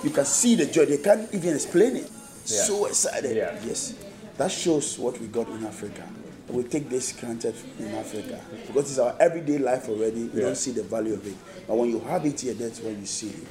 you 0.04 0.10
can 0.10 0.26
see 0.26 0.54
the 0.54 0.66
joy. 0.66 0.84
They 0.84 0.98
can't 0.98 1.32
even 1.34 1.54
explain 1.54 1.96
it. 1.96 2.10
So 2.44 2.86
excited. 2.86 3.36
Yeah. 3.36 3.58
Yes. 3.64 3.94
That 4.36 4.50
shows 4.50 4.98
what 4.98 5.18
we 5.18 5.26
got 5.28 5.48
in 5.48 5.66
Africa. 5.66 6.06
We 6.50 6.62
take 6.62 6.88
this 6.88 7.12
granted 7.12 7.54
in 7.78 7.94
Africa 7.94 8.40
because 8.66 8.90
it's 8.90 8.98
our 8.98 9.14
everyday 9.20 9.58
life 9.58 9.88
already. 9.88 10.24
We 10.24 10.40
Yeah. 10.40 10.46
don't 10.46 10.56
see 10.56 10.70
the 10.70 10.82
value 10.82 11.14
of 11.14 11.26
it. 11.26 11.34
But 11.66 11.76
when 11.76 11.90
you 11.90 12.00
have 12.00 12.24
it 12.24 12.40
here, 12.40 12.54
that's 12.54 12.80
when 12.80 12.98
you 13.00 13.06
see 13.06 13.28
it. 13.28 13.46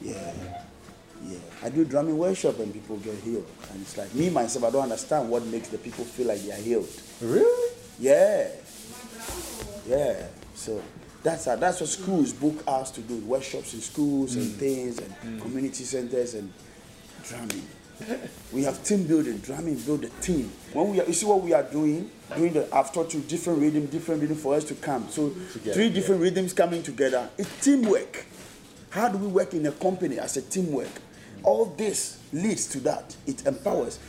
Yeah. 0.00 0.32
Yeah. 1.28 1.38
I 1.62 1.68
do 1.68 1.84
drumming 1.84 2.16
workshop 2.16 2.58
and 2.60 2.72
people 2.72 2.96
get 2.98 3.16
healed. 3.18 3.46
And 3.72 3.82
it's 3.82 3.96
like 3.96 4.14
me 4.14 4.30
myself, 4.30 4.64
I 4.64 4.70
don't 4.70 4.82
understand 4.84 5.30
what 5.30 5.44
makes 5.46 5.68
the 5.68 5.78
people 5.78 6.04
feel 6.04 6.28
like 6.28 6.42
they 6.42 6.52
are 6.52 6.62
healed. 6.62 6.88
Really? 7.20 7.72
Yeah. 7.98 8.48
Yeah. 9.86 10.26
So 10.54 10.82
that's 11.22 11.46
how, 11.46 11.56
that's 11.56 11.80
what 11.80 11.88
schools 11.88 12.32
book 12.32 12.62
us 12.66 12.90
to 12.92 13.00
do 13.00 13.18
workshops 13.20 13.74
in 13.74 13.80
schools 13.80 14.36
and 14.36 14.46
mm. 14.46 14.56
things 14.56 14.98
and 14.98 15.14
mm. 15.20 15.40
community 15.42 15.84
centers 15.84 16.34
and 16.34 16.52
drumming. 17.24 17.66
we 18.52 18.62
have 18.62 18.82
team 18.84 19.04
building, 19.04 19.38
drumming 19.38 19.76
build 19.76 20.04
a 20.04 20.08
team. 20.20 20.50
When 20.74 20.90
we 20.90 21.00
are, 21.00 21.06
you 21.06 21.12
see 21.12 21.24
what 21.24 21.40
we 21.40 21.52
are 21.52 21.62
doing, 21.62 22.10
doing 22.36 22.52
the 22.52 22.68
after 22.74 23.04
two 23.04 23.20
different 23.20 23.60
rhythm, 23.60 23.86
different 23.86 24.20
rhythm 24.20 24.36
for 24.36 24.56
us 24.56 24.64
to 24.64 24.74
come. 24.74 25.08
So 25.08 25.30
three 25.30 25.88
different 25.88 26.20
rhythms 26.20 26.52
coming 26.52 26.82
together. 26.82 27.30
It's 27.38 27.64
teamwork. 27.64 28.26
How 28.90 29.08
do 29.08 29.16
we 29.18 29.28
work 29.28 29.54
in 29.54 29.64
a 29.66 29.72
company 29.72 30.18
as 30.18 30.36
a 30.36 30.42
teamwork? 30.42 30.90
All 31.44 31.66
this 31.66 32.18
leads 32.32 32.66
to 32.68 32.80
that. 32.80 33.14
It 33.24 33.46
empowers 33.46 34.00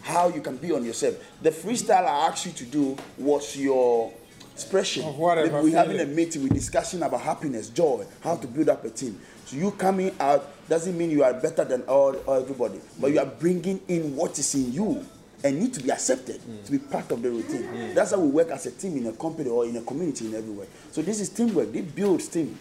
how 0.00 0.28
you 0.28 0.40
can 0.40 0.56
be 0.56 0.72
on 0.72 0.86
yourself. 0.86 1.16
The 1.42 1.50
freestyle 1.50 2.06
I 2.06 2.28
asked 2.28 2.46
you 2.46 2.52
to 2.52 2.64
do 2.64 2.96
was 3.18 3.54
your 3.54 4.10
expression. 4.54 5.04
Whatever 5.04 5.62
we're 5.62 5.76
having 5.76 6.00
a 6.00 6.06
meeting, 6.06 6.44
we're 6.44 6.48
discussing 6.48 7.02
about 7.02 7.20
happiness, 7.20 7.68
joy, 7.68 8.06
how 8.22 8.36
to 8.36 8.46
build 8.46 8.70
up 8.70 8.86
a 8.86 8.90
team. 8.90 9.20
So 9.44 9.56
you 9.56 9.70
coming 9.72 10.12
out 10.18 10.50
doesn't 10.66 10.96
mean 10.96 11.10
you 11.10 11.24
are 11.24 11.34
better 11.34 11.64
than 11.66 11.82
all, 11.82 12.14
all 12.26 12.40
everybody, 12.40 12.80
but 12.98 13.12
you 13.12 13.18
are 13.18 13.26
bringing 13.26 13.82
in 13.88 14.16
what 14.16 14.38
is 14.38 14.54
in 14.54 14.72
you 14.72 15.04
and 15.44 15.60
need 15.60 15.74
to 15.74 15.82
be 15.82 15.92
accepted 15.92 16.40
to 16.64 16.72
be 16.72 16.78
part 16.78 17.12
of 17.12 17.20
the 17.20 17.30
routine. 17.30 17.64
Mm. 17.64 17.94
That's 17.94 18.12
how 18.12 18.18
we 18.18 18.28
work 18.28 18.50
as 18.50 18.64
a 18.64 18.70
team 18.70 18.96
in 18.96 19.06
a 19.06 19.12
company 19.12 19.50
or 19.50 19.66
in 19.66 19.76
a 19.76 19.82
community 19.82 20.26
in 20.26 20.34
everywhere. 20.34 20.66
So 20.90 21.02
this 21.02 21.20
is 21.20 21.28
teamwork. 21.28 21.70
They 21.70 21.82
build 21.82 22.20
team. 22.20 22.58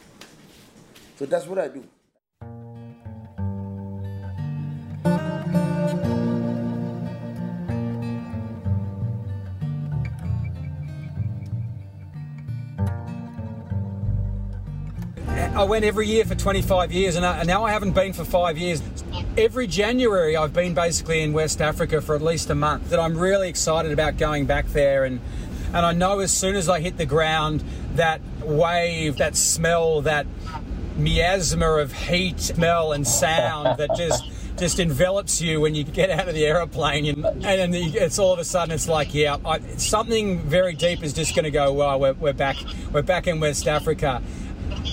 So 1.15 1.25
that's 1.25 1.47
what 1.47 1.59
I 1.59 1.69
do. 1.69 1.83
I 15.55 15.65
went 15.65 15.85
every 15.85 16.07
year 16.07 16.25
for 16.25 16.35
25 16.35 16.91
years, 16.91 17.15
and, 17.15 17.25
I, 17.25 17.37
and 17.37 17.47
now 17.47 17.63
I 17.63 17.71
haven't 17.71 17.91
been 17.91 18.11
for 18.11 18.25
five 18.25 18.57
years. 18.57 18.81
Every 19.35 19.65
January, 19.65 20.37
I've 20.37 20.53
been 20.53 20.75
basically 20.75 21.21
in 21.21 21.33
West 21.33 21.59
Africa 21.59 22.01
for 22.01 22.15
at 22.15 22.21
least 22.21 22.51
a 22.51 22.55
month. 22.55 22.91
That 22.91 22.99
I'm 22.99 23.17
really 23.17 23.49
excited 23.49 23.91
about 23.91 24.17
going 24.17 24.45
back 24.45 24.67
there, 24.67 25.05
and 25.05 25.19
and 25.69 25.77
I 25.77 25.91
know 25.91 26.19
as 26.19 26.31
soon 26.31 26.55
as 26.55 26.69
I 26.69 26.79
hit 26.79 26.97
the 26.97 27.07
ground, 27.07 27.63
that 27.95 28.21
wave, 28.41 29.17
that 29.17 29.35
smell, 29.35 30.01
that 30.01 30.27
miasma 30.97 31.77
of 31.77 31.93
heat, 31.93 32.39
smell, 32.39 32.91
and 32.91 33.07
sound 33.07 33.79
that 33.79 33.95
just 33.97 34.23
just 34.59 34.77
envelops 34.77 35.41
you 35.41 35.59
when 35.59 35.73
you 35.73 35.83
get 35.83 36.11
out 36.11 36.27
of 36.27 36.35
the 36.35 36.45
aeroplane, 36.45 37.07
and, 37.07 37.43
and 37.43 37.73
it's 37.73 38.19
all 38.19 38.33
of 38.33 38.39
a 38.39 38.43
sudden 38.43 38.71
it's 38.71 38.87
like, 38.87 39.15
yeah, 39.15 39.37
I, 39.43 39.59
something 39.77 40.41
very 40.41 40.75
deep 40.75 41.01
is 41.01 41.11
just 41.11 41.33
going 41.33 41.45
to 41.45 41.51
go. 41.51 41.73
Well, 41.73 41.99
we're, 41.99 42.13
we're 42.13 42.33
back, 42.33 42.57
we're 42.91 43.01
back 43.01 43.25
in 43.25 43.39
West 43.39 43.67
Africa 43.67 44.21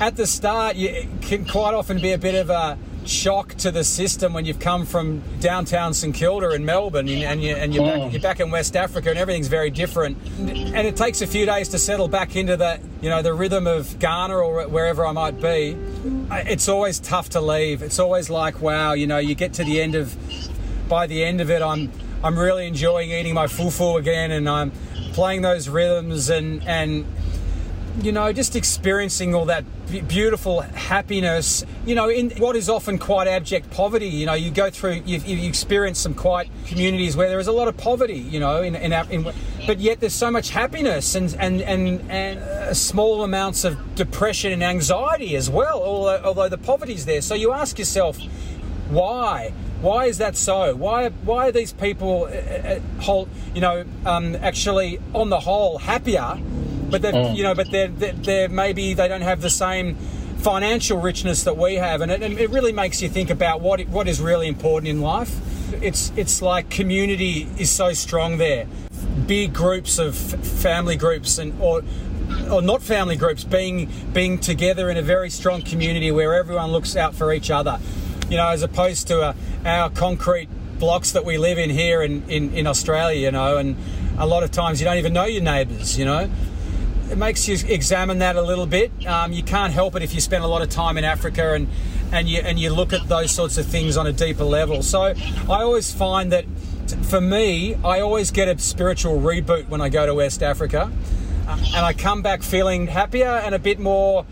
at 0.00 0.16
the 0.16 0.26
start, 0.26 0.76
you, 0.76 0.88
it 0.88 1.08
can 1.20 1.44
quite 1.44 1.74
often 1.74 2.00
be 2.00 2.12
a 2.12 2.18
bit 2.18 2.34
of 2.34 2.50
a 2.50 2.78
shock 3.06 3.54
to 3.54 3.70
the 3.70 3.82
system 3.82 4.32
when 4.32 4.44
you've 4.44 4.60
come 4.60 4.84
from 4.84 5.22
downtown 5.40 5.94
St 5.94 6.14
Kilda 6.14 6.50
in 6.50 6.64
Melbourne 6.64 7.08
and, 7.08 7.42
you, 7.42 7.54
and 7.54 7.74
you're, 7.74 7.84
back, 7.84 8.00
mm. 8.00 8.12
you're 8.12 8.20
back 8.20 8.40
in 8.40 8.50
West 8.50 8.76
Africa 8.76 9.10
and 9.10 9.18
everything's 9.18 9.48
very 9.48 9.70
different. 9.70 10.18
And 10.38 10.86
it 10.86 10.96
takes 10.96 11.22
a 11.22 11.26
few 11.26 11.46
days 11.46 11.68
to 11.70 11.78
settle 11.78 12.08
back 12.08 12.36
into 12.36 12.56
that, 12.58 12.80
you 13.00 13.08
know, 13.08 13.22
the 13.22 13.34
rhythm 13.34 13.66
of 13.66 13.98
Ghana 13.98 14.36
or 14.36 14.68
wherever 14.68 15.06
I 15.06 15.12
might 15.12 15.40
be. 15.40 15.76
It's 16.30 16.68
always 16.68 17.00
tough 17.00 17.30
to 17.30 17.40
leave. 17.40 17.82
It's 17.82 17.98
always 17.98 18.30
like, 18.30 18.60
wow, 18.60 18.92
you 18.92 19.06
know, 19.06 19.18
you 19.18 19.34
get 19.34 19.54
to 19.54 19.64
the 19.64 19.80
end 19.80 19.94
of, 19.94 20.16
by 20.88 21.06
the 21.06 21.24
end 21.24 21.40
of 21.40 21.50
it, 21.50 21.62
I'm, 21.62 21.90
I'm 22.22 22.38
really 22.38 22.66
enjoying 22.66 23.10
eating 23.10 23.34
my 23.34 23.46
fufu 23.46 23.98
again 23.98 24.30
and 24.30 24.48
I'm 24.48 24.72
playing 25.12 25.42
those 25.42 25.68
rhythms 25.68 26.30
and, 26.30 26.62
and 26.66 27.06
you 28.02 28.12
know, 28.12 28.32
just 28.32 28.56
experiencing 28.56 29.34
all 29.34 29.46
that 29.46 29.64
beautiful 30.08 30.60
happiness, 30.60 31.64
you 31.84 31.94
know, 31.94 32.08
in 32.08 32.30
what 32.38 32.56
is 32.56 32.68
often 32.68 32.98
quite 32.98 33.26
abject 33.26 33.70
poverty. 33.70 34.08
You 34.08 34.26
know, 34.26 34.34
you 34.34 34.50
go 34.50 34.70
through, 34.70 35.02
you, 35.04 35.18
you 35.18 35.48
experience 35.48 35.98
some 35.98 36.14
quite 36.14 36.48
communities 36.66 37.16
where 37.16 37.28
there 37.28 37.40
is 37.40 37.46
a 37.46 37.52
lot 37.52 37.68
of 37.68 37.76
poverty, 37.76 38.18
you 38.18 38.40
know, 38.40 38.62
in, 38.62 38.74
in, 38.74 38.92
in, 38.92 39.32
but 39.66 39.80
yet 39.80 40.00
there's 40.00 40.14
so 40.14 40.30
much 40.30 40.50
happiness 40.50 41.14
and, 41.14 41.34
and, 41.38 41.60
and, 41.62 42.10
and 42.10 42.38
uh, 42.38 42.74
small 42.74 43.22
amounts 43.24 43.64
of 43.64 43.94
depression 43.96 44.52
and 44.52 44.62
anxiety 44.62 45.36
as 45.36 45.50
well, 45.50 45.82
although, 45.82 46.22
although 46.24 46.48
the 46.48 46.58
poverty's 46.58 47.04
there. 47.04 47.20
So 47.20 47.34
you 47.34 47.52
ask 47.52 47.78
yourself, 47.78 48.18
why? 48.88 49.52
Why 49.80 50.06
is 50.06 50.18
that 50.18 50.36
so? 50.36 50.74
Why 50.74 51.08
why 51.08 51.48
are 51.48 51.52
these 51.52 51.72
people, 51.72 52.24
uh, 52.24 52.80
uh, 53.08 53.24
you 53.54 53.62
know, 53.62 53.84
um, 54.04 54.36
actually 54.36 55.00
on 55.14 55.30
the 55.30 55.40
whole 55.40 55.78
happier 55.78 56.38
but 56.90 57.02
they're 57.02 57.14
oh. 57.14 57.32
you 57.32 57.42
know, 57.42 57.54
but 57.54 57.70
they're, 57.70 57.88
they're, 57.88 58.12
they're 58.12 58.48
maybe 58.48 58.94
they 58.94 59.08
don't 59.08 59.22
have 59.22 59.40
the 59.40 59.50
same 59.50 59.96
financial 60.40 60.98
richness 60.98 61.44
that 61.44 61.56
we 61.56 61.74
have, 61.74 62.00
and 62.00 62.10
it, 62.10 62.22
and 62.22 62.38
it 62.38 62.50
really 62.50 62.72
makes 62.72 63.02
you 63.02 63.08
think 63.08 63.30
about 63.30 63.60
what 63.60 63.80
what 63.88 64.08
is 64.08 64.20
really 64.20 64.48
important 64.48 64.88
in 64.88 65.00
life. 65.00 65.38
It's 65.82 66.12
it's 66.16 66.42
like 66.42 66.70
community 66.70 67.48
is 67.58 67.70
so 67.70 67.92
strong 67.92 68.38
there, 68.38 68.66
big 69.26 69.52
groups 69.52 69.98
of 69.98 70.16
family 70.16 70.96
groups 70.96 71.38
and 71.38 71.60
or 71.60 71.82
or 72.50 72.62
not 72.62 72.82
family 72.82 73.16
groups 73.16 73.44
being 73.44 73.90
being 74.12 74.38
together 74.38 74.90
in 74.90 74.96
a 74.96 75.02
very 75.02 75.30
strong 75.30 75.62
community 75.62 76.10
where 76.10 76.34
everyone 76.34 76.72
looks 76.72 76.96
out 76.96 77.14
for 77.14 77.32
each 77.32 77.50
other, 77.50 77.78
you 78.28 78.36
know, 78.36 78.48
as 78.48 78.62
opposed 78.62 79.06
to 79.08 79.20
uh, 79.20 79.34
our 79.64 79.90
concrete 79.90 80.48
blocks 80.78 81.12
that 81.12 81.24
we 81.24 81.36
live 81.36 81.58
in 81.58 81.68
here 81.68 82.02
in, 82.02 82.22
in, 82.30 82.54
in 82.54 82.66
Australia, 82.66 83.20
you 83.20 83.30
know, 83.30 83.58
and 83.58 83.76
a 84.18 84.26
lot 84.26 84.42
of 84.42 84.50
times 84.50 84.80
you 84.80 84.86
don't 84.86 84.96
even 84.96 85.12
know 85.12 85.26
your 85.26 85.42
neighbours, 85.42 85.98
you 85.98 86.06
know 86.06 86.30
it 87.10 87.18
makes 87.18 87.48
you 87.48 87.56
examine 87.66 88.18
that 88.20 88.36
a 88.36 88.42
little 88.42 88.66
bit. 88.66 88.92
Um, 89.06 89.32
you 89.32 89.42
can't 89.42 89.72
help 89.72 89.96
it 89.96 90.02
if 90.02 90.14
you 90.14 90.20
spend 90.20 90.44
a 90.44 90.46
lot 90.46 90.62
of 90.62 90.70
time 90.70 90.96
in 90.96 91.04
Africa 91.04 91.54
and 91.54 91.68
and 92.12 92.28
you 92.28 92.38
and 92.38 92.58
you 92.58 92.70
look 92.70 92.92
at 92.92 93.08
those 93.08 93.30
sorts 93.32 93.58
of 93.58 93.66
things 93.66 93.96
on 93.96 94.06
a 94.06 94.12
deeper 94.12 94.44
level. 94.44 94.82
So 94.82 95.02
I 95.02 95.62
always 95.62 95.92
find 95.92 96.32
that 96.32 96.44
for 97.02 97.20
me, 97.20 97.74
I 97.84 98.00
always 98.00 98.30
get 98.30 98.48
a 98.48 98.58
spiritual 98.58 99.20
reboot 99.20 99.68
when 99.68 99.80
I 99.80 99.88
go 99.88 100.06
to 100.06 100.14
West 100.14 100.42
Africa, 100.42 100.90
uh, 101.46 101.58
and 101.74 101.86
I 101.86 101.92
come 101.92 102.22
back 102.22 102.42
feeling 102.42 102.86
happier 102.86 103.28
and 103.28 103.54
a 103.54 103.58
bit 103.58 103.78
more 103.78 104.24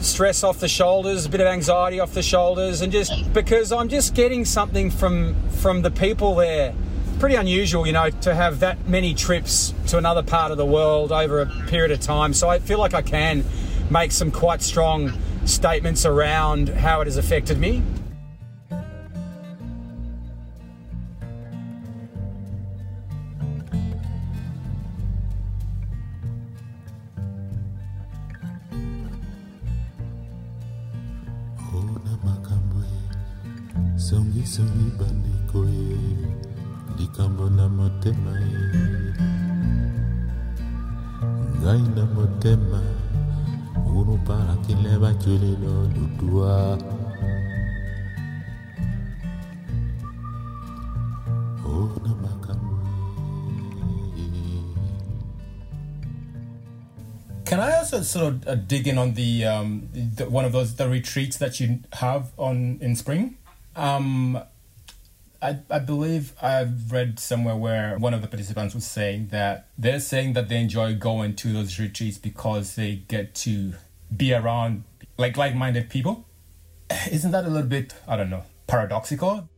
stress 0.00 0.42
off 0.42 0.60
the 0.60 0.68
shoulders, 0.68 1.26
a 1.26 1.28
bit 1.28 1.40
of 1.40 1.46
anxiety 1.46 2.00
off 2.00 2.12
the 2.12 2.22
shoulders, 2.22 2.80
and 2.80 2.92
just 2.92 3.32
because 3.32 3.72
I'm 3.72 3.88
just 3.88 4.14
getting 4.14 4.44
something 4.44 4.90
from 4.90 5.34
from 5.50 5.82
the 5.82 5.90
people 5.90 6.34
there 6.34 6.74
pretty 7.18 7.34
unusual, 7.36 7.86
you 7.86 7.92
know, 7.92 8.10
to 8.10 8.34
have 8.34 8.60
that 8.60 8.88
many 8.88 9.14
trips 9.14 9.72
to 9.88 9.98
another 9.98 10.22
part 10.22 10.50
of 10.50 10.58
the 10.58 10.66
world 10.66 11.12
over 11.12 11.40
a 11.40 11.46
period 11.68 11.90
of 11.90 12.00
time. 12.00 12.34
So 12.34 12.48
I 12.48 12.58
feel 12.58 12.78
like 12.78 12.94
I 12.94 13.02
can 13.02 13.44
make 13.90 14.12
some 14.12 14.30
quite 14.30 14.62
strong 14.62 15.12
statements 15.44 16.06
around 16.06 16.68
how 16.68 17.00
it 17.00 17.06
has 17.06 17.16
affected 17.16 17.58
me. 17.58 17.82
Na 37.50 37.68
motema 37.68 38.40
ngai 41.60 41.82
na 41.96 42.06
motema 42.06 42.82
lutua 45.94 46.78
makambo 52.22 52.78
Can 57.44 57.60
I 57.60 57.72
also 57.78 58.02
sort 58.02 58.34
of 58.34 58.48
uh, 58.48 58.54
dig 58.54 58.88
in 58.88 58.98
on 58.98 59.14
the, 59.14 59.44
um, 59.44 59.88
the, 59.92 60.28
one 60.28 60.44
of 60.44 60.52
those 60.52 60.74
the 60.76 60.88
retreats 60.88 61.36
that 61.36 61.60
you 61.60 61.80
have 61.92 62.32
on 62.38 62.78
in 62.80 62.96
spring? 62.96 63.36
Um, 63.76 64.40
I, 65.42 65.58
I 65.70 65.78
believe 65.78 66.32
I've 66.40 66.90
read 66.90 67.18
somewhere 67.18 67.56
where 67.56 67.98
one 67.98 68.14
of 68.14 68.22
the 68.22 68.28
participants 68.28 68.74
was 68.74 68.86
saying 68.86 69.28
that 69.28 69.68
they're 69.76 70.00
saying 70.00 70.32
that 70.34 70.48
they 70.48 70.60
enjoy 70.60 70.94
going 70.94 71.36
to 71.36 71.52
those 71.52 71.78
retreats 71.78 72.18
because 72.18 72.76
they 72.76 72.96
get 72.96 73.34
to 73.36 73.74
be 74.14 74.32
around 74.32 74.84
like 75.18 75.36
like-minded 75.36 75.90
people. 75.90 76.26
Isn't 77.10 77.30
that 77.32 77.44
a 77.44 77.48
little 77.48 77.68
bit 77.68 77.94
I 78.08 78.16
don't 78.16 78.30
know 78.30 78.44
paradoxical? 78.66 79.48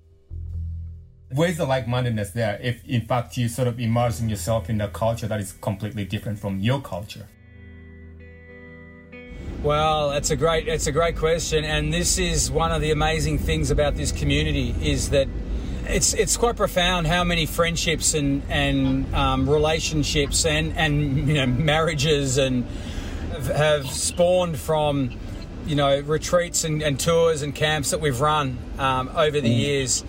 Where's 1.33 1.57
the 1.57 1.67
like-mindedness 1.67 2.31
there 2.31 2.59
if 2.63 2.85
in 2.85 3.03
fact 3.03 3.37
you 3.37 3.49
sort 3.49 3.69
of 3.69 3.79
immersing 3.81 4.29
yourself 4.29 4.71
in 4.71 4.81
a 4.81 4.89
culture 4.89 5.27
that 5.27 5.41
is 5.41 5.53
completely 5.53 6.05
different 6.05 6.39
from 6.39 6.61
your 6.61 6.81
culture? 6.81 7.27
Well, 9.63 10.11
that's 10.11 10.31
a 10.31 10.37
great 10.37 10.69
it's 10.69 10.87
a 10.87 10.93
great 10.93 11.17
question, 11.17 11.65
and 11.65 11.93
this 11.93 12.19
is 12.19 12.51
one 12.51 12.71
of 12.71 12.81
the 12.81 12.93
amazing 12.93 13.39
things 13.39 13.71
about 13.71 13.97
this 13.97 14.13
community 14.13 14.75
is 14.81 15.11
that 15.11 15.27
it's 15.89 16.15
it's 16.15 16.37
quite 16.37 16.57
profound 16.57 17.07
how 17.07 17.25
many 17.25 17.47
friendships 17.47 18.15
and 18.15 18.43
and 18.49 19.15
um, 19.15 19.49
relationships 19.49 20.45
and 20.45 20.77
and 20.77 21.29
you 21.29 21.35
know 21.35 21.47
marriages 21.47 22.39
and 22.39 22.67
have, 23.33 23.47
have 23.47 23.91
spawned 23.91 24.59
from 24.59 25.19
you 25.67 25.77
know 25.77 26.01
retreats 26.01 26.65
and, 26.65 26.83
and, 26.83 26.99
tours 26.99 27.43
and 27.43 27.55
camps 27.55 27.91
that 27.91 28.01
we've 28.01 28.21
run 28.21 28.59
um, 28.79 29.11
over 29.15 29.41
the 29.41 29.51
mm. 29.51 29.59
years, 29.59 30.05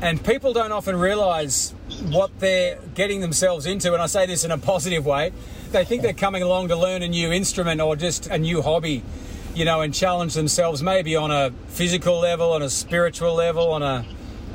and 0.00 0.24
people 0.24 0.52
don't 0.52 0.72
often 0.72 0.96
realise 0.96 1.74
what 2.08 2.38
they're 2.38 2.78
getting 2.94 3.20
themselves 3.20 3.66
into. 3.66 3.92
And 3.92 4.02
I 4.02 4.06
say 4.06 4.26
this 4.26 4.44
in 4.44 4.50
a 4.50 4.58
positive 4.58 5.06
way. 5.06 5.32
They 5.70 5.84
think 5.84 6.02
they're 6.02 6.12
coming 6.12 6.42
along 6.42 6.68
to 6.68 6.76
learn 6.76 7.02
a 7.02 7.08
new 7.08 7.30
instrument 7.32 7.80
or 7.80 7.94
just 7.96 8.26
a 8.26 8.38
new 8.38 8.62
hobby, 8.62 9.02
you 9.54 9.64
know, 9.64 9.80
and 9.82 9.92
challenge 9.92 10.34
themselves 10.34 10.82
maybe 10.82 11.14
on 11.14 11.30
a 11.30 11.50
physical 11.68 12.18
level, 12.18 12.52
on 12.52 12.62
a 12.62 12.70
spiritual 12.70 13.34
level, 13.34 13.70
on 13.70 13.82
a 13.82 14.04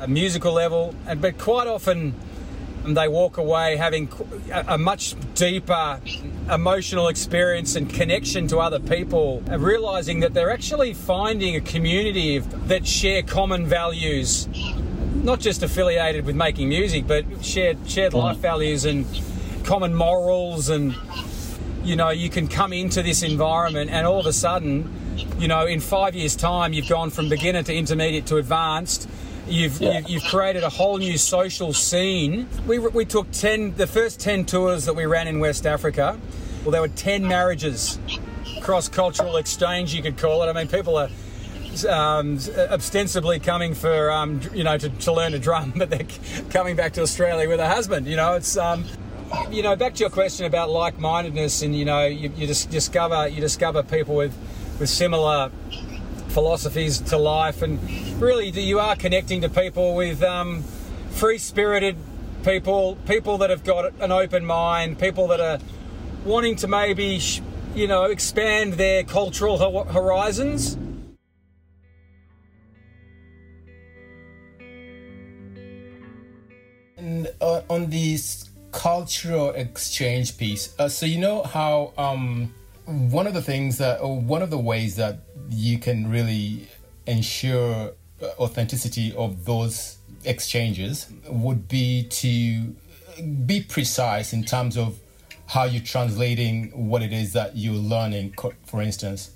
a 0.00 0.08
musical 0.08 0.52
level, 0.52 0.94
and 1.06 1.20
but 1.20 1.38
quite 1.38 1.66
often 1.66 2.14
they 2.86 3.08
walk 3.08 3.38
away 3.38 3.76
having 3.76 4.10
a, 4.52 4.76
much 4.76 5.14
deeper 5.34 5.98
emotional 6.50 7.08
experience 7.08 7.76
and 7.76 7.88
connection 7.88 8.46
to 8.48 8.58
other 8.58 8.78
people, 8.78 9.40
realizing 9.48 10.20
that 10.20 10.34
they're 10.34 10.50
actually 10.50 10.92
finding 10.92 11.56
a 11.56 11.60
community 11.60 12.38
that 12.38 12.86
share 12.86 13.22
common 13.22 13.66
values, 13.66 14.46
not 15.14 15.40
just 15.40 15.62
affiliated 15.62 16.26
with 16.26 16.36
making 16.36 16.68
music, 16.68 17.06
but 17.06 17.24
shared 17.42 17.78
shared 17.88 18.12
mm. 18.12 18.18
life 18.18 18.36
values 18.38 18.84
and 18.84 19.06
common 19.64 19.94
morals 19.94 20.68
and 20.68 20.94
you 21.84 21.96
know 21.96 22.10
you 22.10 22.28
can 22.28 22.48
come 22.48 22.72
into 22.72 23.02
this 23.02 23.22
environment 23.22 23.90
and 23.90 24.06
all 24.06 24.20
of 24.20 24.26
a 24.26 24.32
sudden 24.32 24.90
you 25.38 25.48
know 25.48 25.64
in 25.64 25.80
five 25.80 26.14
years 26.14 26.36
time 26.36 26.74
you've 26.74 26.88
gone 26.88 27.08
from 27.08 27.30
beginner 27.30 27.62
to 27.62 27.74
intermediate 27.74 28.26
to 28.26 28.36
advanced 28.36 29.08
You've, 29.46 29.80
yeah. 29.80 30.00
you, 30.06 30.20
have 30.20 30.30
created 30.30 30.62
a 30.62 30.70
whole 30.70 30.96
new 30.96 31.18
social 31.18 31.72
scene. 31.72 32.48
We, 32.66 32.78
we 32.78 33.04
took 33.04 33.30
10, 33.30 33.74
the 33.74 33.86
first 33.86 34.20
10 34.20 34.46
tours 34.46 34.86
that 34.86 34.94
we 34.94 35.04
ran 35.04 35.28
in 35.28 35.38
West 35.38 35.66
Africa, 35.66 36.18
well, 36.64 36.70
there 36.72 36.80
were 36.80 36.88
10 36.88 37.28
marriages, 37.28 37.98
cross 38.62 38.88
cultural 38.88 39.36
exchange, 39.36 39.94
you 39.94 40.02
could 40.02 40.16
call 40.16 40.42
it. 40.42 40.48
I 40.48 40.54
mean, 40.54 40.68
people 40.68 40.96
are 40.96 41.10
um, 41.86 42.38
ostensibly 42.56 43.38
coming 43.38 43.74
for, 43.74 44.10
um, 44.10 44.40
you 44.54 44.64
know, 44.64 44.78
to, 44.78 44.88
to, 44.88 45.12
learn 45.12 45.32
to 45.32 45.38
drum, 45.38 45.74
but 45.76 45.90
they're 45.90 46.06
coming 46.50 46.74
back 46.74 46.94
to 46.94 47.02
Australia 47.02 47.46
with 47.48 47.60
a 47.60 47.68
husband. 47.68 48.06
You 48.06 48.16
know, 48.16 48.34
it's, 48.34 48.56
um, 48.56 48.84
you 49.50 49.62
know, 49.62 49.76
back 49.76 49.94
to 49.94 50.00
your 50.00 50.10
question 50.10 50.46
about 50.46 50.70
like-mindedness, 50.70 51.62
and 51.62 51.76
you 51.76 51.84
know, 51.84 52.06
you, 52.06 52.32
you 52.36 52.46
just 52.46 52.70
discover 52.70 53.28
you 53.28 53.40
discover 53.40 53.82
people 53.82 54.14
with 54.14 54.34
with 54.78 54.88
similar 54.88 55.50
philosophies 56.34 56.98
to 56.98 57.16
life, 57.16 57.62
and 57.62 57.78
really 58.20 58.50
you 58.50 58.80
are 58.80 58.96
connecting 58.96 59.40
to 59.40 59.48
people 59.48 59.94
with 59.94 60.20
um, 60.22 60.64
free-spirited 61.12 61.96
people, 62.44 62.96
people 63.06 63.38
that 63.38 63.50
have 63.50 63.62
got 63.62 63.92
an 64.00 64.10
open 64.10 64.44
mind, 64.44 64.98
people 64.98 65.28
that 65.28 65.40
are 65.40 65.60
wanting 66.24 66.56
to 66.56 66.66
maybe 66.66 67.20
you 67.74 67.86
know 67.86 68.04
expand 68.04 68.74
their 68.74 69.04
cultural 69.04 69.84
horizons. 69.84 70.76
And 76.96 77.28
uh, 77.40 77.60
on 77.70 77.90
this 77.90 78.50
cultural 78.72 79.50
exchange 79.50 80.36
piece, 80.36 80.74
uh, 80.80 80.88
so 80.88 81.06
you 81.06 81.18
know 81.18 81.44
how. 81.44 81.92
Um 81.96 82.52
one 82.86 83.26
of 83.26 83.34
the 83.34 83.42
things 83.42 83.78
that, 83.78 84.00
or 84.00 84.20
one 84.20 84.42
of 84.42 84.50
the 84.50 84.58
ways 84.58 84.96
that 84.96 85.20
you 85.50 85.78
can 85.78 86.10
really 86.10 86.68
ensure 87.06 87.92
uh, 88.22 88.26
authenticity 88.38 89.14
of 89.16 89.44
those 89.44 89.98
exchanges 90.24 91.10
would 91.28 91.68
be 91.68 92.04
to 92.04 92.74
be 93.46 93.62
precise 93.62 94.32
in 94.32 94.44
terms 94.44 94.76
of 94.76 94.98
how 95.46 95.64
you're 95.64 95.82
translating 95.82 96.88
what 96.88 97.02
it 97.02 97.12
is 97.12 97.32
that 97.34 97.56
you're 97.56 97.74
learning, 97.74 98.34
for 98.64 98.82
instance, 98.82 99.30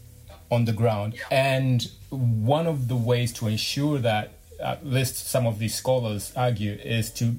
on 0.51 0.65
the 0.65 0.73
ground. 0.73 1.15
And 1.31 1.87
one 2.11 2.67
of 2.67 2.89
the 2.89 2.97
ways 2.97 3.33
to 3.35 3.49
ensure 3.49 3.99
that, 3.99 4.33
at 4.61 4.85
least 4.85 5.29
some 5.29 5.47
of 5.47 5.59
these 5.59 5.75
scholars 5.75 6.33
argue, 6.35 6.73
is 6.73 7.11
to 7.13 7.37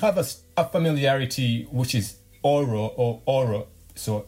have 0.00 0.18
a 0.56 0.64
familiarity 0.64 1.66
which 1.70 1.94
is 1.94 2.16
oral 2.42 2.94
or 2.96 3.22
aural, 3.26 3.68
so 3.94 4.26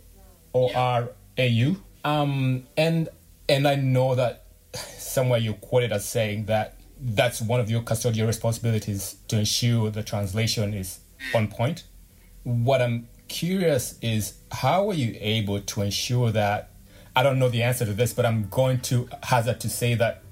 O 0.55 0.71
R 0.75 1.11
A 1.37 1.47
U. 1.49 1.83
Um, 2.05 2.65
and 2.77 3.09
and 3.49 3.67
I 3.67 3.75
know 3.77 4.15
that 4.15 4.47
somewhere 4.75 5.39
you 5.39 5.55
quoted 5.55 5.93
as 5.93 6.05
saying 6.09 6.47
that 6.47 6.77
that's 7.01 7.43
one 7.43 7.61
of 7.61 7.71
your 7.71 7.83
custodial 7.83 8.27
responsibilities 8.27 9.17
to 9.29 9.39
ensure 9.39 9.91
the 9.91 10.03
translation 10.03 10.73
is 10.75 11.01
on 11.35 11.49
point. 11.49 11.85
What 12.45 12.81
I'm 12.81 13.09
curious 13.29 13.99
is 14.01 14.35
how 14.51 14.89
are 14.91 14.95
you 14.95 15.17
able 15.21 15.61
to 15.61 15.83
ensure 15.83 16.31
that? 16.33 16.71
I 17.15 17.23
don't 17.23 17.39
know 17.39 17.49
the 17.49 17.63
answer 17.63 17.85
to 17.85 17.93
this, 17.93 18.13
but 18.13 18.25
I'm 18.25 18.49
going 18.49 18.81
to 18.83 19.09
hazard 19.23 19.61
to 19.61 19.69
say 19.69 19.95
that 19.97 20.23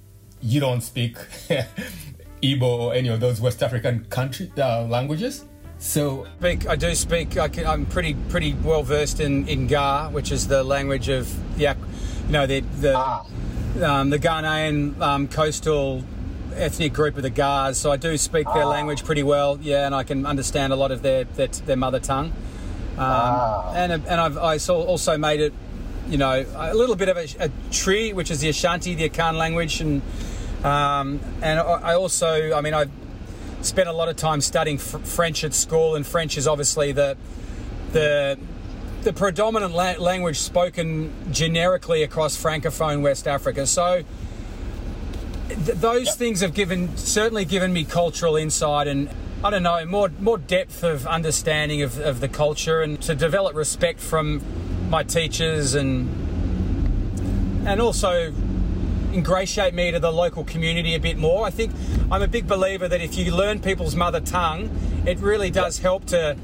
you 0.41 0.61
don't 0.61 0.81
speak 0.81 1.17
Igbo 2.43 2.63
or 2.63 2.95
any 2.95 3.09
of 3.09 3.21
those 3.21 3.41
West 3.41 3.63
African 3.63 4.05
country 4.07 4.51
uh, 4.57 4.85
languages. 4.85 5.45
So 5.81 6.27
Speak, 6.39 6.69
I 6.69 6.77
do 6.77 6.95
speak. 6.95 7.39
I 7.39 7.49
can, 7.49 7.67
I'm 7.67 7.87
pretty 7.87 8.15
pretty 8.29 8.53
well 8.53 8.83
versed 8.83 9.19
in 9.19 9.49
in 9.49 9.67
Ga, 9.67 10.11
which 10.11 10.31
is 10.31 10.47
the 10.47 10.63
language 10.63 11.09
of 11.09 11.27
the, 11.57 11.75
you 12.27 12.33
know, 12.33 12.47
the 12.47 12.61
the 12.81 12.97
um, 13.83 14.11
the 14.11 14.19
Ghanaian 14.19 15.01
um, 15.01 15.27
coastal 15.27 16.05
ethnic 16.55 16.93
group 16.93 17.17
of 17.17 17.23
the 17.23 17.31
Gars. 17.31 17.79
So 17.79 17.91
I 17.91 17.97
do 17.97 18.19
speak 18.19 18.47
their 18.53 18.67
language 18.67 19.05
pretty 19.05 19.23
well. 19.23 19.59
Yeah, 19.63 19.87
and 19.87 19.95
I 19.95 20.03
can 20.05 20.27
understand 20.27 20.75
a 20.75 20.77
lot 20.77 20.93
of 20.93 21.01
their 21.01 21.25
their, 21.25 21.49
their 21.49 21.77
mother 21.77 21.99
tongue. 21.99 22.33
Um, 22.99 23.75
and 23.75 23.93
and 23.93 24.21
I've 24.21 24.37
I 24.37 24.59
saw, 24.59 24.83
also 24.85 25.17
made 25.17 25.41
it, 25.41 25.55
you 26.09 26.19
know, 26.19 26.45
a 26.57 26.75
little 26.75 26.97
bit 26.97 27.09
of 27.09 27.17
a, 27.17 27.27
a 27.39 27.51
Twi, 27.73 28.11
which 28.11 28.31
is 28.31 28.41
the 28.41 28.51
Ashanti, 28.51 28.95
the 28.95 29.09
Akan 29.09 29.39
language, 29.39 29.81
and 29.81 30.03
um, 30.63 31.21
and 31.41 31.59
I 31.59 31.63
I 31.63 31.95
also, 31.95 32.53
I 32.53 32.61
mean, 32.61 32.75
I 32.75 32.85
spent 33.63 33.89
a 33.89 33.93
lot 33.93 34.09
of 34.09 34.17
time 34.17 34.41
studying 34.41 34.79
fr- 34.79 34.99
French 34.99 35.45
at 35.45 35.55
school, 35.55 35.95
and 35.95 36.07
French 36.07 36.37
is 36.37 36.47
obviously 36.47 36.93
the 36.93 37.17
the 37.93 38.39
the 39.03 39.13
predominant 39.13 39.75
la- 39.75 39.99
language 39.99 40.39
spoken 40.39 41.13
generically 41.33 42.03
across 42.03 42.37
francophone 42.37 43.03
West 43.03 43.27
Africa. 43.27 43.67
So 43.67 44.03
th- 45.49 45.79
those 45.79 46.15
things 46.17 46.41
have 46.41 46.55
given 46.55 46.97
certainly 46.97 47.45
given 47.45 47.73
me 47.73 47.85
cultural 47.85 48.37
insight 48.37 48.87
and. 48.87 49.09
I 49.43 49.49
don't 49.49 49.63
know, 49.63 49.87
more 49.87 50.11
more 50.21 50.37
depth 50.37 50.85
of 50.85 51.07
understanding 51.07 51.81
of, 51.81 51.99
of 51.99 52.21
the 52.21 52.29
culture 52.29 52.83
and 52.83 53.01
to 53.01 53.15
develop 53.15 53.55
respect 53.55 53.99
from 53.99 54.43
my 54.91 55.03
teachers 55.03 55.75
and 55.75 56.07
and 57.67 57.81
also 57.81 58.35
ingratiate 59.13 59.75
me 59.75 59.91
to 59.91 59.99
the 59.99 60.13
local 60.13 60.45
community 60.45 60.95
a 60.95 61.01
bit 61.01 61.17
more. 61.17 61.47
I 61.47 61.51
think 61.51 61.73
I'm 62.11 62.23
a 62.23 62.29
big 62.29 62.47
believer 62.47 62.89
that 62.89 63.01
if 63.01 63.17
you 63.17 63.35
learn 63.35 63.61
people's 63.61 63.95
mother 63.95 64.21
tongue, 64.21 64.71
it 65.07 65.19
really 65.19 65.51
does 65.51 65.79
help 65.79 66.07
to 66.07 66.37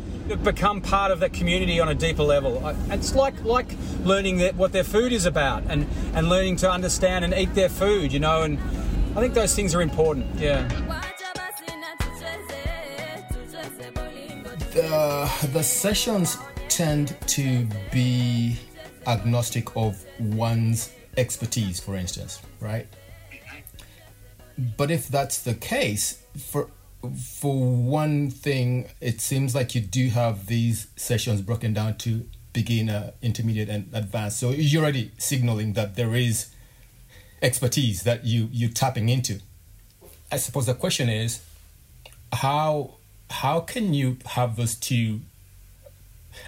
become 0.42 0.81
part 0.81 1.12
of 1.12 1.20
that 1.20 1.33
community 1.33 1.79
on 1.79 1.88
a 1.88 1.94
deeper 1.94 2.24
level. 2.24 2.61
It's 2.90 3.14
like 3.14 3.42
like 3.44 3.68
learning 4.02 4.38
that 4.38 4.57
what 4.57 4.72
their 4.72 4.85
food 4.85 5.12
is 5.12 5.26
about 5.26 5.62
and 5.68 5.87
and 6.14 6.29
learning 6.29 6.57
to 6.57 6.70
understand 6.70 7.24
and 7.24 7.33
eat 7.35 7.55
their 7.55 7.68
food, 7.68 8.12
you 8.12 8.20
know. 8.20 8.42
And 8.42 8.59
I 9.16 9.20
think 9.20 9.35
those 9.35 9.55
things 9.55 9.74
are 9.74 9.83
important. 9.83 10.38
Yeah. 10.38 10.68
uh, 14.76 15.46
the 15.52 15.62
sessions 15.62 16.38
tend 16.68 17.16
to 17.26 17.66
be 17.92 18.57
agnostic 19.07 19.76
of 19.76 20.05
one's 20.18 20.92
expertise, 21.16 21.81
for 21.81 21.96
instance, 21.96 22.42
right? 22.61 22.87
But 24.77 24.90
if 24.90 25.09
that's 25.09 25.42
the 25.42 25.55
case, 25.55 26.23
for 26.38 26.71
for 27.23 27.55
one 27.55 28.31
thing, 28.31 28.88
it 29.01 29.21
seems 29.21 29.55
like 29.55 29.75
you 29.75 29.81
do 29.81 30.09
have 30.09 30.47
these 30.47 30.88
sessions 30.97 31.40
broken 31.42 31.73
down 31.73 31.99
to 31.99 32.27
beginner, 32.53 33.12
intermediate, 33.21 33.69
and 33.69 33.90
advanced. 33.92 34.38
So 34.38 34.51
you're 34.51 34.83
already 34.83 35.12
signaling 35.19 35.75
that 35.75 35.95
there 35.95 36.14
is 36.14 36.49
expertise 37.42 38.03
that 38.05 38.25
you 38.25 38.49
you're 38.51 38.71
tapping 38.71 39.09
into. 39.09 39.40
I 40.33 40.38
suppose 40.38 40.66
the 40.66 40.75
question 40.75 41.09
is, 41.09 41.42
how 42.33 42.95
how 43.31 43.61
can 43.61 43.95
you 43.95 44.16
have 44.25 44.57
those 44.57 44.75
two? 44.75 45.21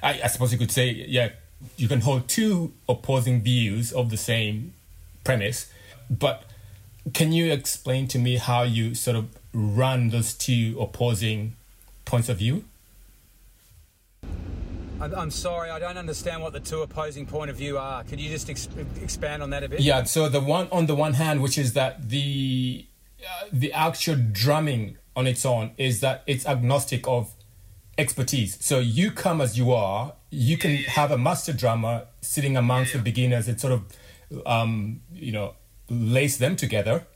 I, 0.03 0.21
I 0.25 0.27
suppose 0.29 0.53
you 0.53 0.59
could 0.59 0.71
say, 0.71 0.90
yeah, 0.90 1.31
you 1.77 1.88
can 1.88 2.01
hold 2.01 2.29
two 2.29 2.73
opposing 2.88 3.42
views 3.42 3.92
of 3.92 4.11
the 4.11 4.16
same 4.16 4.75
premise, 5.25 5.71
but 6.11 6.44
can 7.14 7.33
you 7.33 7.53
explain 7.53 8.09
to 8.09 8.18
me 8.18 8.37
how 8.37 8.62
you 8.62 8.94
sort 8.94 9.16
of 9.16 9.29
run 9.53 10.11
those 10.11 10.35
two 10.35 10.77
opposing 10.81 11.55
points 12.05 12.29
of 12.29 12.38
view? 12.38 12.64
I'm, 15.01 15.31
sorry, 15.31 15.71
I 15.71 15.79
don't 15.79 15.97
understand 15.97 16.42
what 16.42 16.53
the 16.53 16.61
two 16.61 16.83
opposing 16.83 17.25
point 17.25 17.51
of 17.51 17.57
view 17.57 17.79
are. 17.79 18.03
Could 18.03 18.21
you 18.21 18.29
just 18.29 18.51
ex- 18.51 18.68
expand 19.01 19.44
on 19.44 19.51
that 19.51 19.62
a 19.62 19.68
bit? 19.68 19.81
Yeah. 19.81 20.03
So 20.03 20.29
the 20.29 20.40
one 20.40 20.68
on 20.73 20.87
the 20.87 20.97
one 20.97 21.14
hand, 21.14 21.40
which 21.40 21.57
is 21.57 21.75
that 21.75 22.09
the 22.09 22.85
uh, 23.25 23.47
the 23.53 23.73
actual 23.73 24.16
drumming 24.16 24.97
on 25.14 25.29
its 25.29 25.47
own 25.47 25.71
is 25.77 26.01
that 26.01 26.25
it's 26.27 26.44
agnostic 26.47 27.07
of 27.07 27.33
expertise. 27.97 28.59
So 28.61 28.81
you 28.81 29.11
come 29.11 29.40
as 29.40 29.57
you 29.57 29.73
are. 29.73 30.14
You 30.31 30.59
can 30.59 30.77
have 30.77 31.11
a 31.11 31.18
master 31.18 31.53
drummer 31.53 32.07
sitting 32.21 32.57
amongst 32.57 32.92
the 32.92 32.99
beginners 32.99 33.49
and 33.49 33.61
sort 33.61 33.73
of, 33.73 34.47
um, 34.47 35.01
you 35.12 35.33
know, 35.33 35.55
lace 35.90 36.37
them 36.37 36.57
together. 36.57 37.07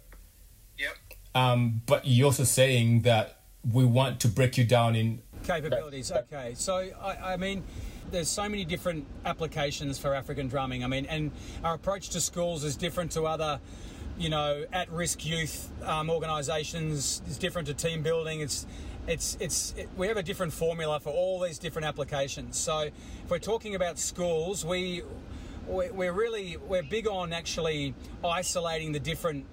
Yep. 0.79 0.97
Um, 1.35 1.83
but 1.87 2.07
you're 2.07 2.27
also 2.27 2.45
saying 2.45 3.03
that 3.03 3.41
we 3.71 3.85
want 3.85 4.21
to 4.21 4.29
break 4.29 4.59
you 4.59 4.65
down 4.65 4.97
in 4.97 5.23
capabilities. 5.45 6.11
Okay, 6.11 6.55
so 6.55 6.89
I, 7.01 7.35
I 7.35 7.37
mean, 7.37 7.63
there's 8.11 8.29
so 8.29 8.49
many 8.49 8.65
different 8.65 9.07
applications 9.25 9.99
for 9.99 10.15
African 10.15 10.49
drumming. 10.49 10.85
I 10.85 10.87
mean, 10.87 11.07
and 11.07 11.31
our 11.65 11.75
approach 11.75 12.11
to 12.11 12.21
schools 12.21 12.65
is 12.65 12.77
different 12.77 13.13
to 13.13 13.25
other, 13.25 13.61
you 14.19 14.29
know, 14.29 14.65
at-risk 14.73 15.25
youth 15.25 15.71
um, 15.85 16.11
organisations. 16.11 17.23
It's 17.27 17.39
different 17.39 17.69
to 17.69 17.75
team 17.75 18.03
building. 18.03 18.41
It's 18.41 18.67
it's 19.07 19.37
it's 19.41 19.75
it, 19.77 19.89
we 19.97 20.07
have 20.09 20.17
a 20.17 20.23
different 20.23 20.53
formula 20.53 21.01
for 21.01 21.11
all 21.11 21.41
these 21.41 21.59
different 21.59 21.87
applications. 21.87 22.59
So 22.59 22.81
if 22.81 23.31
we're 23.31 23.39
talking 23.39 23.75
about 23.75 23.99
schools, 23.99 24.65
we 24.65 25.03
we- 25.03 25.05
we're 25.67 26.13
really 26.13 26.57
we're 26.69 26.83
big 26.83 27.07
on 27.07 27.33
actually 27.33 27.95
isolating 28.25 28.93
the 28.93 29.01
different 29.01 29.47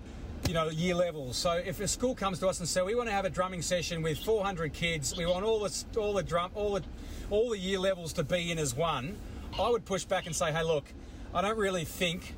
you 0.48 0.54
know 0.54 0.70
year 0.70 0.96
levels. 0.96 1.38
So 1.38 1.52
if 1.52 1.80
a 1.80 1.88
school 1.88 2.16
comes 2.16 2.40
to 2.40 2.48
us 2.48 2.60
and 2.60 2.68
says 2.68 2.84
we 2.84 2.96
want 2.96 3.10
to 3.10 3.14
have 3.14 3.26
a 3.26 3.30
drumming 3.30 3.62
session 3.62 4.02
with 4.02 4.20
400 4.20 4.74
kids, 4.74 5.16
we 5.16 5.26
want 5.26 5.46
all 5.46 5.60
the 5.60 5.86
all 5.98 6.14
the 6.14 6.24
drum 6.24 6.52
all 6.56 6.74
the 6.74 6.84
all 7.30 7.50
the 7.50 7.60
year 7.60 7.80
levels 7.80 8.14
to 8.14 8.24
be 8.24 8.52
in 8.52 8.58
as 8.58 8.76
one, 8.76 9.18
I 9.60 9.70
would 9.70 9.86
push 9.86 10.04
back 10.04 10.26
and 10.26 10.36
say, 10.36 10.52
hey, 10.52 10.64
look, 10.64 10.86
I 11.34 11.42
don't 11.42 11.58
really 11.58 11.86
think. 11.86 12.36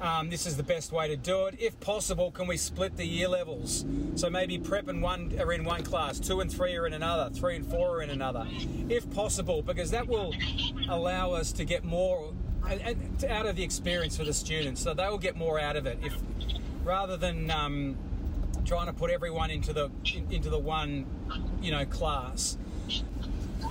Um, 0.00 0.30
this 0.30 0.46
is 0.46 0.56
the 0.56 0.62
best 0.62 0.92
way 0.92 1.08
to 1.08 1.16
do 1.16 1.44
it. 1.44 1.56
If 1.58 1.78
possible, 1.78 2.30
can 2.30 2.46
we 2.46 2.56
split 2.56 2.96
the 2.96 3.04
year 3.04 3.28
levels? 3.28 3.84
So 4.14 4.30
maybe 4.30 4.58
prep 4.58 4.88
and 4.88 5.02
one 5.02 5.38
are 5.38 5.52
in 5.52 5.62
one 5.62 5.82
class, 5.82 6.18
two 6.18 6.40
and 6.40 6.50
three 6.50 6.74
are 6.76 6.86
in 6.86 6.94
another, 6.94 7.28
three 7.34 7.56
and 7.56 7.66
four 7.66 7.98
are 7.98 8.02
in 8.02 8.08
another. 8.08 8.46
If 8.88 9.12
possible, 9.12 9.60
because 9.60 9.90
that 9.90 10.08
will 10.08 10.32
allow 10.88 11.32
us 11.32 11.52
to 11.52 11.66
get 11.66 11.84
more 11.84 12.32
and, 12.68 12.80
and 12.80 13.24
out 13.24 13.46
of 13.46 13.56
the 13.56 13.62
experience 13.62 14.16
for 14.16 14.24
the 14.24 14.32
students, 14.32 14.82
so 14.82 14.94
they 14.94 15.08
will 15.08 15.18
get 15.18 15.36
more 15.36 15.58
out 15.60 15.76
of 15.76 15.86
it. 15.86 15.98
If 16.02 16.14
rather 16.84 17.16
than 17.16 17.50
um, 17.50 17.96
trying 18.64 18.86
to 18.86 18.92
put 18.92 19.10
everyone 19.10 19.50
into 19.50 19.72
the 19.72 19.90
in, 20.14 20.26
into 20.30 20.50
the 20.50 20.58
one, 20.58 21.06
you 21.60 21.70
know, 21.70 21.84
class. 21.84 22.56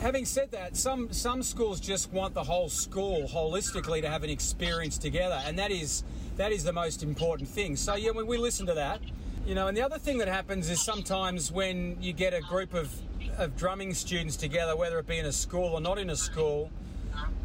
Having 0.02 0.26
said 0.26 0.52
that, 0.52 0.78
some 0.78 1.12
some 1.12 1.44
schools 1.44 1.80
just 1.80 2.12
want 2.12 2.34
the 2.34 2.44
whole 2.44 2.70
school 2.70 3.28
holistically 3.28 4.02
to 4.02 4.10
have 4.10 4.24
an 4.24 4.30
experience 4.30 4.98
together, 4.98 5.42
and 5.46 5.58
that 5.60 5.72
is 5.72 6.04
that 6.38 6.52
is 6.52 6.64
the 6.64 6.74
most 6.74 7.04
important 7.04 7.50
thing. 7.50 7.76
So 7.76 7.96
yeah, 7.96 8.12
we 8.12 8.38
listen 8.38 8.66
to 8.68 8.74
that, 8.76 9.02
you 9.46 9.56
know, 9.56 9.68
and 9.68 9.76
the 9.76 9.82
other 9.82 9.98
thing 9.98 10.20
that 10.20 10.28
happens 10.28 10.70
is 10.70 10.82
sometimes 10.82 11.52
when 11.52 11.98
you 12.02 12.14
get 12.14 12.34
a 12.34 12.42
group 12.42 12.74
of 12.74 12.94
of 13.38 13.56
drumming 13.58 13.94
students 13.94 14.36
together, 14.36 14.76
whether 14.76 15.00
it 15.00 15.08
be 15.08 15.18
in 15.18 15.26
a 15.26 15.32
school 15.32 15.74
or 15.74 15.82
not 15.82 15.98
in 15.98 16.10
a 16.10 16.16
school, 16.16 16.72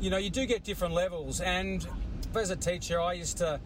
you 0.00 0.10
know, 0.10 0.16
you 0.16 0.30
do 0.30 0.46
get 0.46 0.64
different 0.64 0.94
levels. 0.94 1.40
And 1.40 1.86
as 2.34 2.50
a 2.50 2.56
teacher, 2.56 3.00
I 3.00 3.14
used 3.14 3.38
to 3.38 3.60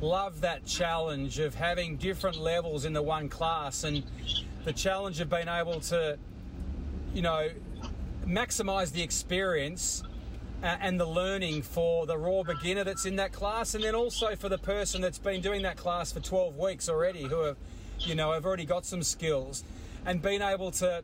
love 0.00 0.40
that 0.40 0.66
challenge 0.66 1.38
of 1.38 1.54
having 1.54 1.96
different 1.96 2.36
levels 2.38 2.84
in 2.84 2.92
the 2.92 3.02
one 3.02 3.28
class 3.28 3.84
and 3.84 4.02
the 4.64 4.72
challenge 4.72 5.20
of 5.20 5.30
being 5.30 5.48
able 5.48 5.80
to 5.80 6.18
you 7.14 7.22
know, 7.22 7.48
maximize 8.26 8.92
the 8.92 9.02
experience 9.02 10.02
and 10.62 10.98
the 10.98 11.06
learning 11.06 11.60
for 11.60 12.06
the 12.06 12.16
raw 12.16 12.42
beginner 12.42 12.84
that's 12.84 13.04
in 13.04 13.16
that 13.16 13.32
class, 13.32 13.74
and 13.74 13.82
then 13.82 13.96
also 13.96 14.36
for 14.36 14.48
the 14.48 14.58
person 14.58 15.00
that's 15.00 15.18
been 15.18 15.40
doing 15.40 15.62
that 15.62 15.76
class 15.76 16.12
for 16.12 16.20
12 16.20 16.56
weeks 16.56 16.88
already, 16.88 17.24
who 17.24 17.40
have, 17.40 17.56
you 17.98 18.14
know, 18.14 18.32
have 18.32 18.46
already 18.46 18.64
got 18.64 18.86
some 18.86 19.02
skills, 19.02 19.64
and 20.06 20.22
being 20.22 20.40
able 20.40 20.70
to 20.70 21.02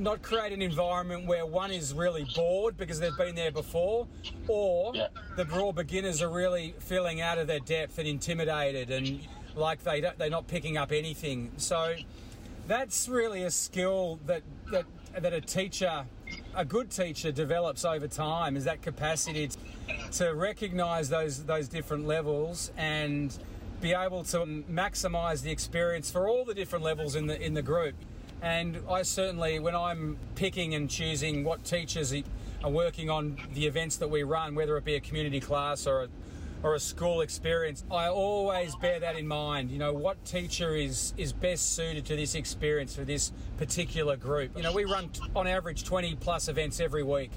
not 0.00 0.22
create 0.22 0.52
an 0.52 0.62
environment 0.62 1.26
where 1.26 1.44
one 1.46 1.70
is 1.70 1.92
really 1.92 2.26
bored 2.34 2.76
because 2.76 2.98
they've 2.98 3.16
been 3.16 3.34
there 3.34 3.52
before, 3.52 4.06
or 4.48 4.92
Yeah. 4.94 5.08
the 5.36 5.44
raw 5.44 5.72
beginners 5.72 6.22
are 6.22 6.30
really 6.30 6.74
feeling 6.78 7.20
out 7.20 7.38
of 7.38 7.46
their 7.46 7.60
depth 7.60 7.98
and 7.98 8.08
intimidated 8.08 8.90
and 8.90 9.20
like 9.54 9.82
they 9.84 10.00
don't, 10.00 10.16
they're 10.18 10.30
not 10.30 10.46
picking 10.46 10.76
up 10.78 10.90
anything. 10.92 11.52
So 11.58 11.96
that's 12.66 13.08
really 13.08 13.42
a 13.42 13.50
skill 13.50 14.18
that 14.26 14.42
that 14.72 14.86
that 15.18 15.32
a 15.32 15.40
teacher, 15.40 16.04
a 16.54 16.64
good 16.64 16.90
teacher, 16.90 17.32
develops 17.32 17.84
over 17.84 18.06
time. 18.06 18.56
Is 18.56 18.64
that 18.64 18.80
capacity 18.80 19.48
to, 19.48 19.58
to 20.12 20.34
recognise 20.34 21.08
those 21.08 21.44
those 21.44 21.68
different 21.68 22.06
levels 22.06 22.70
and 22.76 23.36
be 23.80 23.92
able 23.92 24.22
to 24.24 24.38
maximise 24.70 25.42
the 25.42 25.50
experience 25.50 26.10
for 26.10 26.28
all 26.28 26.44
the 26.44 26.54
different 26.54 26.84
levels 26.84 27.16
in 27.16 27.26
the 27.26 27.40
in 27.44 27.54
the 27.54 27.62
group. 27.62 27.94
And 28.42 28.80
I 28.88 29.02
certainly, 29.02 29.58
when 29.58 29.74
I'm 29.74 30.18
picking 30.34 30.74
and 30.74 30.88
choosing 30.88 31.44
what 31.44 31.64
teachers 31.64 32.14
are 32.64 32.70
working 32.70 33.10
on 33.10 33.38
the 33.54 33.66
events 33.66 33.96
that 33.98 34.08
we 34.08 34.22
run, 34.22 34.54
whether 34.54 34.76
it 34.76 34.84
be 34.84 34.94
a 34.94 35.00
community 35.00 35.40
class 35.40 35.86
or 35.86 36.04
a 36.04 36.08
or 36.62 36.74
a 36.74 36.80
school 36.80 37.22
experience, 37.22 37.84
I 37.90 38.08
always 38.08 38.74
bear 38.76 39.00
that 39.00 39.16
in 39.16 39.26
mind. 39.26 39.70
You 39.70 39.78
know, 39.78 39.92
what 39.92 40.22
teacher 40.24 40.74
is 40.74 41.14
is 41.16 41.32
best 41.32 41.74
suited 41.74 42.04
to 42.06 42.16
this 42.16 42.34
experience 42.34 42.94
for 42.94 43.04
this 43.04 43.32
particular 43.56 44.16
group? 44.16 44.56
You 44.56 44.62
know, 44.62 44.72
we 44.72 44.84
run 44.84 45.08
t- 45.08 45.22
on 45.34 45.46
average 45.46 45.84
20 45.84 46.16
plus 46.16 46.48
events 46.48 46.80
every 46.80 47.02
week. 47.02 47.30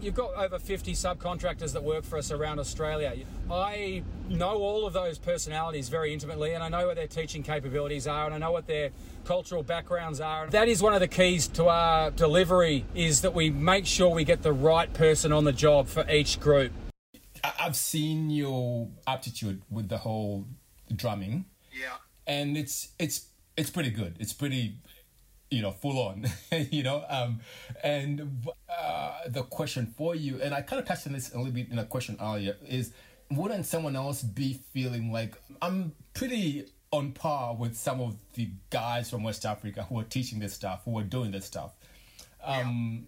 You've 0.00 0.14
got 0.14 0.34
over 0.34 0.58
50 0.58 0.92
subcontractors 0.92 1.72
that 1.72 1.82
work 1.82 2.04
for 2.04 2.18
us 2.18 2.30
around 2.30 2.58
Australia. 2.58 3.14
I 3.50 4.02
know 4.28 4.58
all 4.58 4.86
of 4.86 4.92
those 4.92 5.18
personalities 5.18 5.88
very 5.88 6.12
intimately, 6.12 6.52
and 6.52 6.62
I 6.62 6.68
know 6.68 6.88
what 6.88 6.96
their 6.96 7.06
teaching 7.06 7.42
capabilities 7.42 8.06
are, 8.06 8.26
and 8.26 8.34
I 8.34 8.38
know 8.38 8.52
what 8.52 8.66
their 8.66 8.90
cultural 9.26 9.62
backgrounds 9.62 10.20
are. 10.20 10.46
That 10.48 10.68
is 10.68 10.82
one 10.82 10.94
of 10.94 11.00
the 11.00 11.08
keys 11.08 11.48
to 11.48 11.66
our 11.68 12.10
delivery: 12.10 12.84
is 12.94 13.20
that 13.22 13.34
we 13.34 13.50
make 13.50 13.84
sure 13.86 14.08
we 14.08 14.24
get 14.24 14.42
the 14.42 14.52
right 14.52 14.92
person 14.94 15.32
on 15.32 15.44
the 15.44 15.52
job 15.52 15.88
for 15.88 16.08
each 16.10 16.38
group. 16.40 16.72
I- 17.44 17.52
I've 17.60 17.76
seen 17.76 18.30
your 18.30 18.88
aptitude 19.06 19.62
with 19.70 19.88
the 19.88 19.98
whole 19.98 20.46
drumming, 20.94 21.46
Yeah. 21.78 21.96
and 22.26 22.56
it's 22.56 22.88
it's 22.98 23.28
it's 23.56 23.70
pretty 23.70 23.90
good. 23.90 24.16
It's 24.20 24.32
pretty, 24.32 24.76
you 25.50 25.62
know, 25.62 25.72
full 25.72 25.98
on, 25.98 26.26
you 26.70 26.82
know. 26.82 27.04
Um, 27.08 27.40
and 27.82 28.46
uh, 28.68 29.12
the 29.28 29.42
question 29.42 29.92
for 29.96 30.14
you, 30.14 30.40
and 30.40 30.54
I 30.54 30.62
kind 30.62 30.80
of 30.80 30.86
touched 30.86 31.06
on 31.06 31.12
this 31.14 31.32
a 31.34 31.38
little 31.38 31.52
bit 31.52 31.70
in 31.70 31.78
a 31.78 31.84
question 31.84 32.16
earlier, 32.20 32.56
is 32.68 32.92
wouldn't 33.30 33.66
someone 33.66 33.96
else 33.96 34.22
be 34.22 34.60
feeling 34.72 35.10
like 35.10 35.34
I'm 35.60 35.92
pretty 36.14 36.66
on 36.90 37.12
par 37.12 37.54
with 37.54 37.76
some 37.76 38.00
of 38.00 38.16
the 38.34 38.48
guys 38.70 39.10
from 39.10 39.22
West 39.22 39.44
Africa 39.44 39.84
who 39.88 39.98
are 40.00 40.04
teaching 40.04 40.38
this 40.38 40.54
stuff, 40.54 40.82
who 40.84 40.98
are 40.98 41.02
doing 41.04 41.30
this 41.30 41.44
stuff? 41.44 41.72
Um, 42.44 43.06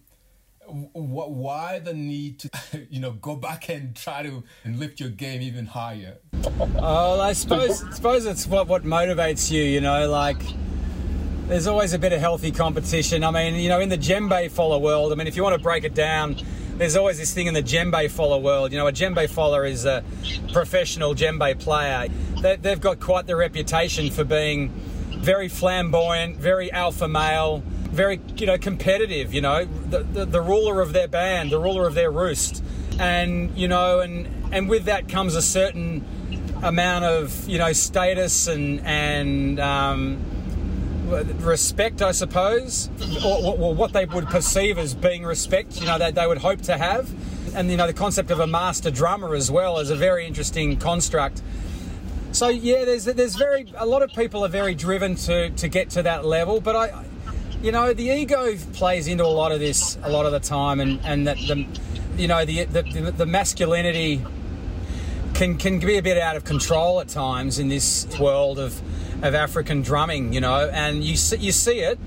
wh- 0.67 0.95
why 0.95 1.79
the 1.79 1.93
need 1.93 2.39
to 2.39 2.49
you 2.89 2.99
know 2.99 3.11
go 3.13 3.35
back 3.35 3.69
and 3.69 3.95
try 3.95 4.23
to 4.23 4.43
and 4.63 4.79
lift 4.79 4.99
your 4.99 5.09
game 5.09 5.41
even 5.41 5.65
higher 5.65 6.17
Oh, 6.77 7.19
I 7.19 7.33
suppose 7.33 7.79
suppose 7.95 8.25
it's 8.25 8.45
what 8.47 8.67
what 8.67 8.83
motivates 8.83 9.51
you. 9.51 9.63
You 9.63 9.81
know, 9.81 10.09
like 10.09 10.41
there's 11.47 11.67
always 11.67 11.93
a 11.93 11.99
bit 11.99 12.13
of 12.13 12.19
healthy 12.19 12.51
competition. 12.51 13.23
I 13.23 13.31
mean, 13.31 13.55
you 13.55 13.69
know, 13.69 13.79
in 13.79 13.89
the 13.89 13.97
djembefola 13.97 14.79
world, 14.79 15.11
I 15.11 15.15
mean, 15.15 15.27
if 15.27 15.35
you 15.35 15.43
want 15.43 15.55
to 15.55 15.61
break 15.61 15.83
it 15.83 15.93
down, 15.93 16.37
there's 16.79 16.95
always 16.95 17.17
this 17.17 17.33
thing 17.33 17.47
in 17.47 17.53
the 17.53 17.61
djembefola 17.61 18.41
world. 18.41 18.71
You 18.71 18.77
know, 18.77 18.87
a 18.87 18.93
djembefola 18.93 19.69
is 19.69 19.85
a 19.85 20.01
professional 20.53 21.13
djembe 21.13 21.59
player. 21.59 22.07
They, 22.41 22.55
they've 22.55 22.79
got 22.79 23.01
quite 23.01 23.27
the 23.27 23.35
reputation 23.35 24.09
for 24.09 24.23
being 24.23 24.69
very 25.09 25.49
flamboyant, 25.49 26.37
very 26.37 26.71
alpha 26.71 27.09
male, 27.09 27.61
very 27.91 28.21
you 28.37 28.45
know 28.45 28.57
competitive. 28.57 29.33
You 29.33 29.41
know, 29.41 29.65
the, 29.65 29.99
the 30.03 30.25
the 30.25 30.41
ruler 30.41 30.81
of 30.81 30.93
their 30.93 31.09
band, 31.09 31.51
the 31.51 31.59
ruler 31.59 31.85
of 31.85 31.95
their 31.95 32.11
roost, 32.11 32.63
and 32.97 33.55
you 33.57 33.67
know, 33.67 33.99
and 33.99 34.53
and 34.53 34.69
with 34.69 34.85
that 34.85 35.09
comes 35.09 35.35
a 35.35 35.41
certain 35.41 36.05
amount 36.63 37.03
of 37.03 37.47
you 37.47 37.57
know 37.57 37.73
status 37.73 38.47
and 38.47 38.79
and 38.85 39.59
um, 39.59 40.17
respect, 41.09 42.01
I 42.01 42.11
suppose, 42.11 42.89
or, 43.25 43.55
or 43.57 43.73
what 43.73 43.93
they 43.93 44.05
would 44.05 44.27
perceive 44.27 44.77
as 44.77 44.93
being 44.93 45.25
respect. 45.25 45.79
You 45.79 45.87
know 45.87 45.97
that 45.97 46.15
they 46.15 46.27
would 46.27 46.37
hope 46.37 46.61
to 46.63 46.77
have, 46.77 47.09
and 47.55 47.69
you 47.69 47.77
know 47.77 47.87
the 47.87 47.93
concept 47.93 48.31
of 48.31 48.39
a 48.39 48.47
master 48.47 48.91
drummer 48.91 49.35
as 49.35 49.51
well 49.51 49.79
is 49.79 49.89
a 49.89 49.95
very 49.95 50.25
interesting 50.25 50.77
construct. 50.77 51.41
So 52.31 52.47
yeah, 52.49 52.85
there's 52.85 53.05
there's 53.05 53.35
very 53.35 53.71
a 53.75 53.85
lot 53.85 54.03
of 54.03 54.11
people 54.11 54.45
are 54.45 54.49
very 54.49 54.75
driven 54.75 55.15
to 55.15 55.49
to 55.49 55.67
get 55.67 55.89
to 55.91 56.03
that 56.03 56.25
level, 56.25 56.61
but 56.61 56.75
I, 56.75 57.05
you 57.61 57.71
know, 57.71 57.93
the 57.93 58.09
ego 58.09 58.55
plays 58.73 59.07
into 59.07 59.25
a 59.25 59.27
lot 59.27 59.51
of 59.51 59.59
this 59.59 59.97
a 60.03 60.09
lot 60.09 60.25
of 60.25 60.31
the 60.31 60.39
time, 60.39 60.79
and 60.79 60.99
and 61.03 61.27
that 61.27 61.37
the, 61.37 61.65
you 62.17 62.27
know, 62.27 62.45
the 62.45 62.65
the, 62.65 63.13
the 63.17 63.25
masculinity 63.25 64.21
can 65.33 65.57
can 65.57 65.79
be 65.79 65.97
a 65.97 66.01
bit 66.01 66.17
out 66.17 66.35
of 66.35 66.43
control 66.43 66.99
at 67.01 67.07
times 67.07 67.59
in 67.59 67.67
this 67.67 68.07
world 68.19 68.59
of 68.59 68.79
of 69.21 69.35
African 69.35 69.81
drumming, 69.81 70.33
you 70.33 70.41
know, 70.41 70.69
and 70.69 71.03
you 71.03 71.15
see, 71.15 71.37
you 71.37 71.51
see 71.51 71.79
it 71.79 71.99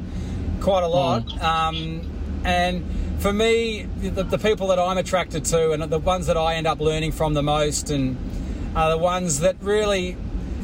quite 0.60 0.82
a 0.82 0.88
lot. 0.88 1.42
Um, 1.42 2.40
and 2.44 2.84
for 3.20 3.32
me, 3.32 3.82
the, 3.82 4.24
the 4.24 4.38
people 4.38 4.68
that 4.68 4.78
I'm 4.78 4.98
attracted 4.98 5.44
to 5.46 5.72
and 5.72 5.82
the 5.82 5.98
ones 5.98 6.26
that 6.26 6.36
I 6.36 6.54
end 6.54 6.66
up 6.66 6.80
learning 6.80 7.12
from 7.12 7.34
the 7.34 7.42
most 7.42 7.90
and 7.90 8.16
are 8.74 8.90
the 8.90 8.98
ones 8.98 9.40
that 9.40 9.56
really 9.60 10.16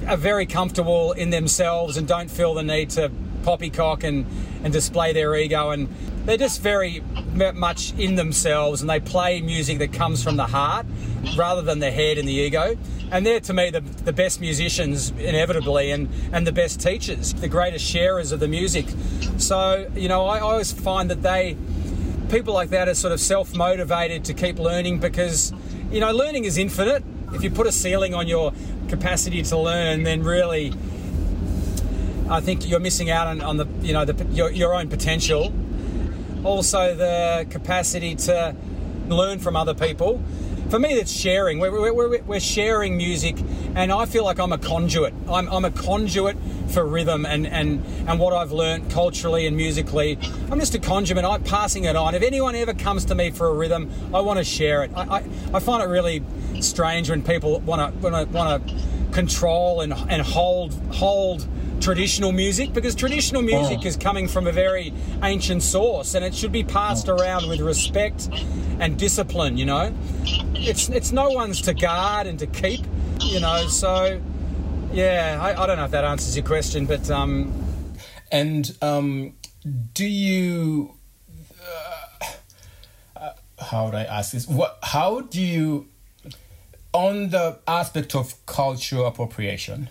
are 0.07 0.17
very 0.17 0.47
comfortable 0.47 1.13
in 1.13 1.31
themselves 1.31 1.97
and 1.97 2.09
don't 2.09 2.31
feel 2.31 2.55
the 2.55 2.63
need 2.63 2.91
to 2.91 3.11
poppycock 3.43 4.05
and, 4.05 4.27
and 4.65 4.73
display 4.73 5.13
their 5.13 5.35
ego. 5.37 5.71
And 5.71 5.89
they're 6.25 6.37
just 6.37 6.63
very 6.63 7.03
much 7.55 7.93
in 7.95 8.15
themselves 8.15 8.81
and 8.81 8.89
they 8.89 9.01
play 9.01 9.41
music 9.41 9.79
that 9.79 9.93
comes 9.93 10.23
from 10.23 10.37
the 10.37 10.47
heart 10.47 10.87
rather 11.37 11.63
than 11.63 11.79
the 11.79 11.91
head 11.91 12.19
and 12.19 12.27
the 12.27 12.33
ego 12.33 12.77
and 13.11 13.25
they're 13.25 13.41
to 13.41 13.53
me 13.53 13.71
the, 13.71 13.81
the 13.81 14.13
best 14.13 14.41
musicians 14.41 15.11
inevitably 15.11 15.91
and, 15.91 16.09
and 16.33 16.47
the 16.47 16.53
best 16.53 16.81
teachers 16.81 17.35
the 17.35 17.49
greatest 17.49 17.85
sharers 17.85 18.33
of 18.33 18.41
the 18.41 18.49
music. 18.49 18.87
So 19.39 19.91
you 19.95 20.09
know 20.09 20.27
I, 20.27 20.39
I 20.39 20.41
always 20.41 20.73
find 20.73 21.11
that 21.11 21.23
they 21.23 21.57
people 22.31 22.55
like 22.55 22.71
that 22.71 22.89
are 22.89 22.95
sort 22.95 23.13
of 23.13 23.21
self-motivated 23.21 24.25
to 24.27 24.35
keep 24.35 24.59
learning 24.59 24.99
because 24.99 25.53
you 25.91 26.01
know 26.01 26.13
learning 26.13 26.45
is 26.45 26.59
infinite. 26.59 27.03
If 27.33 27.43
you 27.43 27.51
put 27.51 27.67
a 27.67 27.73
ceiling 27.73 28.15
on 28.15 28.27
your 28.27 28.53
capacity 28.89 29.43
to 29.43 29.59
learn 29.59 30.03
then 30.03 30.23
really 30.23 30.73
I 32.31 32.41
think 32.41 32.69
you're 32.69 32.81
missing 32.81 33.11
out 33.11 33.27
on, 33.27 33.41
on 33.41 33.57
the 33.57 33.67
you 33.81 33.93
know 33.93 34.05
the, 34.05 34.25
your, 34.27 34.51
your 34.51 34.75
own 34.75 34.89
potential. 34.89 35.53
Also 36.45 36.95
the 36.95 37.47
capacity 37.51 38.15
to 38.15 38.55
learn 39.09 39.39
from 39.39 39.57
other 39.57 39.75
people 39.75 40.23
for 40.69 40.79
me 40.79 40.97
that's 40.97 41.13
sharing. 41.13 41.59
We're, 41.59 41.93
we're, 41.93 42.21
we're, 42.23 42.41
sharing 42.41 42.97
music 42.97 43.37
and 43.75 43.91
I 43.91 44.07
feel 44.07 44.25
like 44.25 44.39
I'm 44.39 44.53
a 44.53 44.59
conduit. 44.59 45.15
I'm, 45.29 45.49
I'm 45.49 45.65
a 45.65 45.71
conduit 45.71 46.37
for 46.69 46.85
rhythm 46.85 47.25
and, 47.27 47.47
and, 47.47 47.85
and 48.07 48.21
what 48.21 48.33
I've 48.33 48.53
learned 48.53 48.91
culturally 48.91 49.47
and 49.47 49.57
musically. 49.57 50.19
I'm 50.51 50.61
just 50.61 50.75
a 50.75 50.79
conduit 50.79 51.25
I'm 51.25 51.43
passing 51.43 51.85
it 51.85 51.97
on. 51.97 52.15
If 52.15 52.23
anyone 52.23 52.55
ever 52.55 52.75
comes 52.75 53.07
to 53.07 53.15
me 53.15 53.31
for 53.31 53.49
a 53.49 53.55
rhythm 53.55 53.91
I 54.15 54.21
want 54.21 54.39
to 54.39 54.45
share 54.45 54.83
it. 54.85 54.91
I, 54.95 55.03
I, 55.03 55.25
I 55.55 55.61
find 55.61 55.83
it 55.83 55.87
really 55.87 56.23
strange 56.61 57.11
when 57.11 57.23
people 57.23 57.61
want 57.61 57.93
to 57.93 57.99
want 58.01 58.29
to 58.29 58.37
want 58.37 58.69
to 58.69 58.75
control 59.13 59.81
and, 59.81 59.93
and 59.93 60.23
hold 60.23 60.75
hold 60.93 61.47
traditional 61.81 62.33
music 62.33 62.73
because 62.73 62.95
traditional 62.95 63.43
music 63.43 63.85
is 63.85 63.97
coming 63.97 64.29
from 64.29 64.47
a 64.47 64.53
very 64.53 64.93
ancient 65.23 65.63
source 65.63 66.15
and 66.15 66.25
it 66.25 66.35
should 66.35 66.53
be 66.53 66.65
passed 66.65 67.09
around 67.09 67.49
with 67.49 67.61
respect 67.61 68.29
and 68.81 68.99
discipline 68.99 69.57
you 69.57 69.65
know? 69.65 69.95
It's 70.55 70.89
it's 70.89 71.13
no 71.13 71.31
one's 71.31 71.61
to 71.63 71.75
guard 71.75 72.27
and 72.27 72.39
to 72.39 72.47
keep 72.47 72.81
you 73.21 73.41
know 73.41 73.67
so 73.69 74.21
yeah 74.93 75.39
I, 75.41 75.63
I 75.63 75.67
don't 75.67 75.77
know 75.77 75.85
if 75.85 75.91
that 75.93 76.05
answers 76.05 76.37
your 76.37 76.47
question 76.47 76.87
but 76.87 77.11
um 77.11 77.53
and 78.31 78.77
um 78.83 79.35
do 79.93 80.07
you 80.07 80.95
uh, 81.63 82.27
uh, 83.17 83.33
how 83.61 83.87
would 83.87 83.95
i 83.95 84.05
ask 84.05 84.33
this? 84.33 84.47
What 84.47 84.79
how 84.83 85.21
do 85.21 85.41
you 85.41 85.89
on 86.93 87.31
the 87.31 87.59
aspect 87.67 88.15
of 88.15 88.35
cultural 88.47 89.07
appropriation 89.07 89.91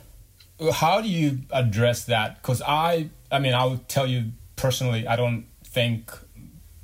how 0.74 1.02
do 1.02 1.08
you 1.08 1.40
address 1.52 2.06
that 2.06 2.42
because 2.42 2.62
i 2.64 3.10
i 3.32 3.40
mean 3.40 3.54
i 3.54 3.64
will 3.66 3.80
tell 3.88 4.08
you 4.08 4.32
personally 4.56 5.08
i 5.08 5.16
don't 5.16 5.46
think 5.64 6.12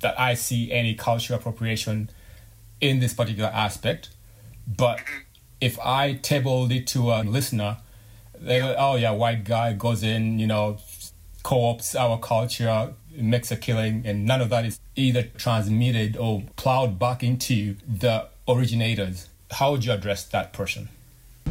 that 0.00 0.18
i 0.18 0.34
see 0.34 0.70
any 0.70 0.94
cultural 0.94 1.38
appropriation 1.38 2.10
in 2.80 3.00
this 3.00 3.14
particular 3.14 3.50
aspect 3.50 4.10
but 4.66 5.00
if 5.60 5.78
i 5.80 6.14
tabled 6.14 6.70
it 6.70 6.86
to 6.86 7.10
a 7.10 7.22
listener 7.22 7.78
they 8.38 8.60
go 8.60 8.74
oh 8.78 8.96
yeah 8.96 9.10
white 9.10 9.44
guy 9.44 9.72
goes 9.72 10.02
in 10.02 10.38
you 10.38 10.46
know 10.46 10.76
co-opts 11.42 11.98
our 11.98 12.18
culture 12.18 12.94
makes 13.16 13.50
a 13.50 13.56
killing, 13.56 14.02
and 14.04 14.24
none 14.24 14.40
of 14.40 14.50
that 14.50 14.64
is 14.64 14.80
either 14.96 15.22
transmitted 15.22 16.16
or 16.16 16.42
plowed 16.56 16.98
back 16.98 17.22
into 17.22 17.76
the 17.86 18.28
originators. 18.48 19.28
How 19.50 19.72
would 19.72 19.84
you 19.84 19.92
address 19.92 20.24
that 20.24 20.52
person? 20.52 20.88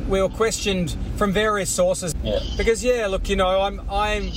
We 0.08 0.22
were 0.22 0.30
questioned 0.30 0.96
from 1.18 1.32
various 1.32 1.70
sources 1.70 2.14
Yeah. 2.24 2.40
because, 2.58 2.84
yeah, 2.84 3.08
look, 3.08 3.30
you 3.30 3.36
know, 3.36 3.62
I'm 3.62 3.80
I'm 3.90 4.32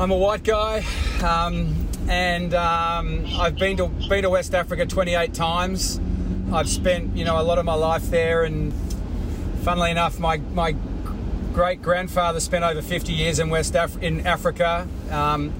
I'm 0.00 0.10
a 0.10 0.16
white 0.16 0.42
guy, 0.42 0.84
um, 1.22 1.88
and 2.08 2.54
um, 2.54 3.26
I've 3.38 3.56
been 3.56 3.76
to 3.76 3.88
been 4.08 4.22
to 4.22 4.30
West 4.30 4.54
Africa 4.54 4.86
28 4.86 5.34
times. 5.34 6.00
I've 6.52 6.68
spent, 6.68 7.16
you 7.16 7.24
know, 7.24 7.40
a 7.40 7.42
lot 7.42 7.58
of 7.58 7.64
my 7.64 7.74
life 7.74 8.10
there, 8.10 8.42
and 8.44 8.72
funnily 9.62 9.90
enough, 9.90 10.18
my 10.18 10.38
my 10.38 10.74
great 11.52 11.82
grandfather 11.82 12.40
spent 12.40 12.64
over 12.64 12.80
50 12.80 13.12
years 13.12 13.38
in 13.38 13.50
West 13.50 13.74
Af- 13.74 14.02
in 14.02 14.26
Africa. 14.26 14.88
Um, 15.10 15.52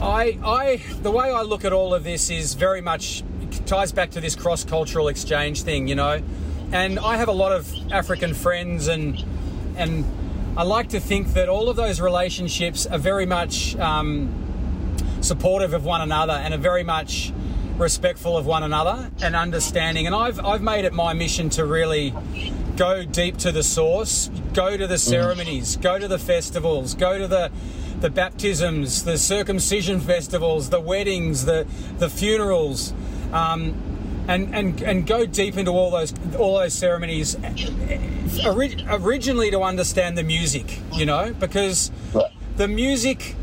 I, 0.00 0.36
I, 0.44 0.80
the 1.02 1.12
way 1.12 1.30
I 1.30 1.42
look 1.42 1.64
at 1.64 1.72
all 1.72 1.94
of 1.94 2.02
this 2.02 2.28
is 2.28 2.54
very 2.54 2.80
much 2.80 3.22
it 3.40 3.64
ties 3.66 3.92
back 3.92 4.10
to 4.10 4.20
this 4.20 4.34
cross 4.34 4.64
cultural 4.64 5.06
exchange 5.06 5.62
thing, 5.62 5.86
you 5.86 5.94
know. 5.94 6.20
And 6.74 6.98
I 6.98 7.18
have 7.18 7.28
a 7.28 7.32
lot 7.32 7.52
of 7.52 7.72
African 7.92 8.34
friends, 8.34 8.88
and 8.88 9.24
and 9.76 10.04
I 10.56 10.64
like 10.64 10.88
to 10.88 10.98
think 10.98 11.34
that 11.34 11.48
all 11.48 11.68
of 11.68 11.76
those 11.76 12.00
relationships 12.00 12.84
are 12.84 12.98
very 12.98 13.26
much 13.26 13.76
um, 13.76 14.28
supportive 15.20 15.72
of 15.72 15.84
one 15.84 16.00
another 16.00 16.32
and 16.32 16.52
are 16.52 16.58
very 16.58 16.82
much 16.82 17.32
respectful 17.76 18.36
of 18.36 18.44
one 18.44 18.64
another 18.64 19.08
and 19.22 19.36
understanding. 19.36 20.06
And 20.06 20.16
I've 20.16 20.44
I've 20.44 20.62
made 20.62 20.84
it 20.84 20.92
my 20.92 21.12
mission 21.12 21.48
to 21.50 21.64
really 21.64 22.12
go 22.76 23.04
deep 23.04 23.36
to 23.38 23.52
the 23.52 23.62
source, 23.62 24.28
go 24.52 24.76
to 24.76 24.88
the 24.88 24.98
ceremonies, 24.98 25.76
go 25.76 25.96
to 26.00 26.08
the 26.08 26.18
festivals, 26.18 26.94
go 26.94 27.18
to 27.18 27.28
the 27.28 27.52
the 28.00 28.10
baptisms, 28.10 29.04
the 29.04 29.16
circumcision 29.16 30.00
festivals, 30.00 30.70
the 30.70 30.80
weddings, 30.80 31.44
the 31.44 31.68
the 31.98 32.10
funerals, 32.10 32.92
um, 33.32 33.93
and 34.28 34.54
and 34.54 34.80
and 34.82 35.06
go 35.06 35.26
deep 35.26 35.56
into 35.56 35.70
all 35.70 35.90
those 35.90 36.12
all 36.38 36.58
those 36.58 36.74
ceremonies. 36.74 37.36
Ori- 38.44 38.84
originally 38.88 39.50
to 39.50 39.60
understand 39.62 40.18
the 40.18 40.22
music, 40.22 40.80
you 40.92 41.06
know, 41.06 41.32
because 41.38 41.90
the 42.56 42.66
music 42.66 43.36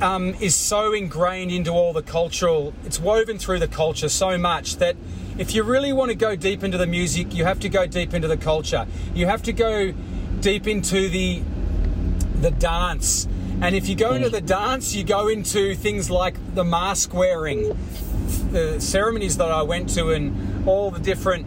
um, 0.00 0.34
is 0.40 0.54
so 0.54 0.92
ingrained 0.92 1.52
into 1.52 1.70
all 1.70 1.92
the 1.92 2.02
cultural, 2.02 2.74
it's 2.84 2.98
woven 2.98 3.38
through 3.38 3.58
the 3.60 3.68
culture 3.68 4.08
so 4.08 4.36
much 4.36 4.76
that 4.76 4.96
if 5.38 5.54
you 5.54 5.62
really 5.62 5.92
want 5.92 6.10
to 6.10 6.16
go 6.16 6.36
deep 6.36 6.62
into 6.62 6.78
the 6.78 6.86
music, 6.86 7.34
you 7.34 7.44
have 7.44 7.60
to 7.60 7.68
go 7.68 7.86
deep 7.86 8.14
into 8.14 8.28
the 8.28 8.36
culture. 8.36 8.86
You 9.14 9.26
have 9.26 9.42
to 9.44 9.52
go 9.52 9.92
deep 10.40 10.66
into 10.66 11.08
the 11.08 11.42
the 12.40 12.50
dance. 12.50 13.26
And 13.60 13.74
if 13.74 13.88
you 13.88 13.94
go 13.94 14.14
into 14.14 14.28
the 14.28 14.40
dance, 14.40 14.94
you 14.94 15.04
go 15.04 15.28
into 15.28 15.74
things 15.74 16.10
like 16.10 16.36
the 16.54 16.64
mask 16.64 17.14
wearing, 17.14 17.78
the 18.50 18.80
ceremonies 18.80 19.36
that 19.38 19.50
I 19.50 19.62
went 19.62 19.88
to, 19.90 20.10
and 20.10 20.66
all 20.66 20.90
the 20.90 21.00
different. 21.00 21.46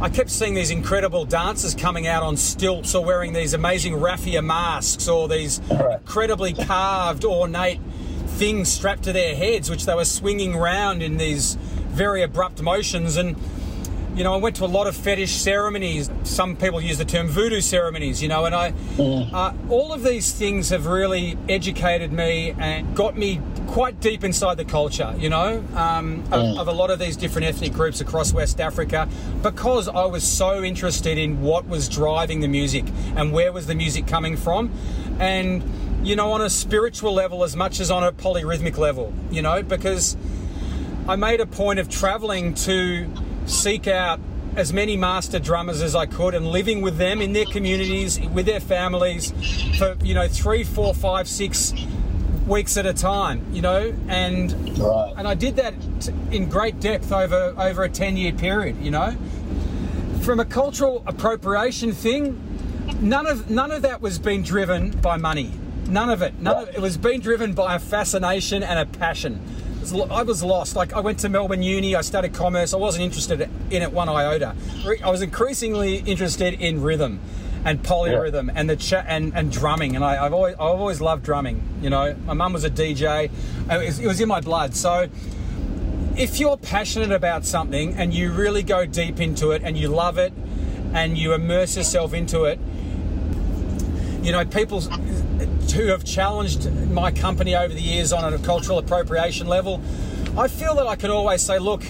I 0.00 0.08
kept 0.08 0.30
seeing 0.30 0.54
these 0.54 0.70
incredible 0.72 1.24
dancers 1.24 1.74
coming 1.76 2.08
out 2.08 2.24
on 2.24 2.36
stilts 2.36 2.94
or 2.94 3.04
wearing 3.04 3.32
these 3.32 3.54
amazing 3.54 3.94
raffia 3.94 4.42
masks 4.42 5.06
or 5.06 5.28
these 5.28 5.60
incredibly 5.70 6.52
carved, 6.52 7.24
ornate 7.24 7.78
things 8.26 8.72
strapped 8.72 9.04
to 9.04 9.12
their 9.12 9.36
heads, 9.36 9.70
which 9.70 9.86
they 9.86 9.94
were 9.94 10.04
swinging 10.04 10.54
around 10.54 11.02
in 11.02 11.18
these 11.18 11.54
very 11.90 12.22
abrupt 12.22 12.60
motions. 12.60 13.16
And 13.16 13.36
you 14.14 14.24
know, 14.24 14.34
I 14.34 14.36
went 14.36 14.56
to 14.56 14.64
a 14.64 14.66
lot 14.66 14.86
of 14.86 14.94
fetish 14.94 15.32
ceremonies. 15.32 16.10
Some 16.24 16.56
people 16.56 16.80
use 16.80 16.98
the 16.98 17.04
term 17.04 17.28
voodoo 17.28 17.60
ceremonies, 17.60 18.22
you 18.22 18.28
know, 18.28 18.44
and 18.44 18.54
I, 18.54 18.74
uh, 18.98 19.54
all 19.70 19.92
of 19.92 20.02
these 20.02 20.32
things 20.32 20.68
have 20.68 20.86
really 20.86 21.38
educated 21.48 22.12
me 22.12 22.54
and 22.58 22.94
got 22.94 23.16
me 23.16 23.40
quite 23.68 24.00
deep 24.00 24.22
inside 24.22 24.58
the 24.58 24.66
culture, 24.66 25.14
you 25.18 25.30
know, 25.30 25.64
um, 25.74 26.22
of, 26.30 26.58
of 26.58 26.68
a 26.68 26.72
lot 26.72 26.90
of 26.90 26.98
these 26.98 27.16
different 27.16 27.46
ethnic 27.46 27.72
groups 27.72 28.02
across 28.02 28.34
West 28.34 28.60
Africa 28.60 29.08
because 29.40 29.88
I 29.88 30.04
was 30.04 30.24
so 30.24 30.62
interested 30.62 31.16
in 31.16 31.40
what 31.40 31.66
was 31.66 31.88
driving 31.88 32.40
the 32.40 32.48
music 32.48 32.84
and 33.16 33.32
where 33.32 33.50
was 33.50 33.66
the 33.66 33.74
music 33.74 34.06
coming 34.06 34.36
from. 34.36 34.70
And, 35.20 35.64
you 36.06 36.16
know, 36.16 36.32
on 36.32 36.42
a 36.42 36.50
spiritual 36.50 37.14
level 37.14 37.44
as 37.44 37.56
much 37.56 37.80
as 37.80 37.90
on 37.90 38.04
a 38.04 38.12
polyrhythmic 38.12 38.76
level, 38.76 39.14
you 39.30 39.40
know, 39.40 39.62
because 39.62 40.18
I 41.08 41.16
made 41.16 41.40
a 41.40 41.46
point 41.46 41.78
of 41.78 41.88
traveling 41.88 42.52
to 42.54 43.08
seek 43.52 43.86
out 43.86 44.18
as 44.56 44.72
many 44.72 44.96
master 44.96 45.38
drummers 45.38 45.80
as 45.80 45.94
I 45.94 46.06
could 46.06 46.34
and 46.34 46.46
living 46.46 46.82
with 46.82 46.98
them 46.98 47.22
in 47.22 47.32
their 47.32 47.46
communities, 47.46 48.20
with 48.20 48.46
their 48.46 48.60
families 48.60 49.32
for, 49.78 49.96
you 50.02 50.14
know, 50.14 50.28
three, 50.28 50.62
four, 50.64 50.92
five, 50.94 51.26
six 51.26 51.72
weeks 52.46 52.76
at 52.76 52.84
a 52.84 52.92
time, 52.92 53.44
you 53.52 53.62
know, 53.62 53.94
and 54.08 54.78
Right. 54.78 55.14
and 55.16 55.28
I 55.28 55.34
did 55.34 55.56
that 55.56 55.74
in 56.30 56.48
great 56.48 56.80
depth 56.80 57.12
over 57.12 57.54
over 57.56 57.84
a 57.84 57.88
10 57.88 58.16
year 58.16 58.32
period, 58.32 58.76
you 58.82 58.90
know. 58.90 59.14
From 60.20 60.38
a 60.40 60.44
cultural 60.44 61.02
appropriation 61.06 61.92
thing, 61.92 62.40
none 63.00 63.26
of 63.26 63.48
none 63.48 63.70
of 63.70 63.82
that 63.82 64.02
was 64.02 64.18
being 64.18 64.42
driven 64.42 64.90
by 64.90 65.16
money. 65.16 65.52
None 65.88 66.10
of 66.10 66.22
it. 66.22 66.34
None 66.40 66.62
of 66.62 66.68
it 66.74 66.80
was 66.80 66.96
being 66.96 67.20
driven 67.20 67.54
by 67.54 67.74
a 67.74 67.78
fascination 67.78 68.62
and 68.62 68.78
a 68.78 68.86
passion. 68.86 69.40
It 69.82 69.90
was 69.90 69.94
lo- 69.94 70.08
I 70.12 70.22
was 70.22 70.44
lost. 70.44 70.76
Like 70.76 70.92
I 70.92 71.00
went 71.00 71.18
to 71.20 71.28
Melbourne 71.28 71.64
Uni, 71.64 71.96
I 71.96 72.02
studied 72.02 72.34
commerce. 72.34 72.72
I 72.72 72.76
wasn't 72.76 73.02
interested 73.02 73.40
in 73.68 73.82
it 73.82 73.92
one 73.92 74.08
iota. 74.08 74.54
I 75.04 75.10
was 75.10 75.22
increasingly 75.22 75.96
interested 75.96 76.54
in 76.54 76.80
rhythm 76.82 77.18
and 77.64 77.82
polyrhythm 77.82 78.52
and 78.54 78.70
the 78.70 78.76
cha- 78.76 79.04
and, 79.08 79.32
and 79.34 79.50
drumming. 79.50 79.96
And 79.96 80.04
I, 80.04 80.24
I've 80.24 80.32
always 80.32 80.54
I've 80.54 80.60
always 80.60 81.00
loved 81.00 81.24
drumming. 81.24 81.60
You 81.82 81.90
know, 81.90 82.14
my 82.26 82.32
mum 82.32 82.52
was 82.52 82.62
a 82.62 82.70
DJ. 82.70 83.28
It 83.68 83.86
was, 83.86 83.98
it 83.98 84.06
was 84.06 84.20
in 84.20 84.28
my 84.28 84.40
blood. 84.40 84.76
So 84.76 85.08
if 86.16 86.38
you're 86.38 86.58
passionate 86.58 87.10
about 87.10 87.44
something 87.44 87.94
and 87.94 88.14
you 88.14 88.30
really 88.30 88.62
go 88.62 88.86
deep 88.86 89.18
into 89.18 89.50
it 89.50 89.62
and 89.64 89.76
you 89.76 89.88
love 89.88 90.16
it 90.16 90.32
and 90.94 91.18
you 91.18 91.32
immerse 91.32 91.76
yourself 91.76 92.14
into 92.14 92.44
it, 92.44 92.60
you 94.22 94.30
know, 94.30 94.44
people 94.44 94.80
who 95.70 95.86
have 95.86 96.04
challenged 96.04 96.70
my 96.90 97.10
company 97.10 97.54
over 97.54 97.72
the 97.72 97.80
years 97.80 98.12
on 98.12 98.32
a 98.32 98.38
cultural 98.38 98.78
appropriation 98.78 99.46
level, 99.46 99.80
I 100.36 100.48
feel 100.48 100.74
that 100.76 100.86
I 100.86 100.96
can 100.96 101.10
always 101.10 101.42
say, 101.42 101.58
look, 101.58 101.84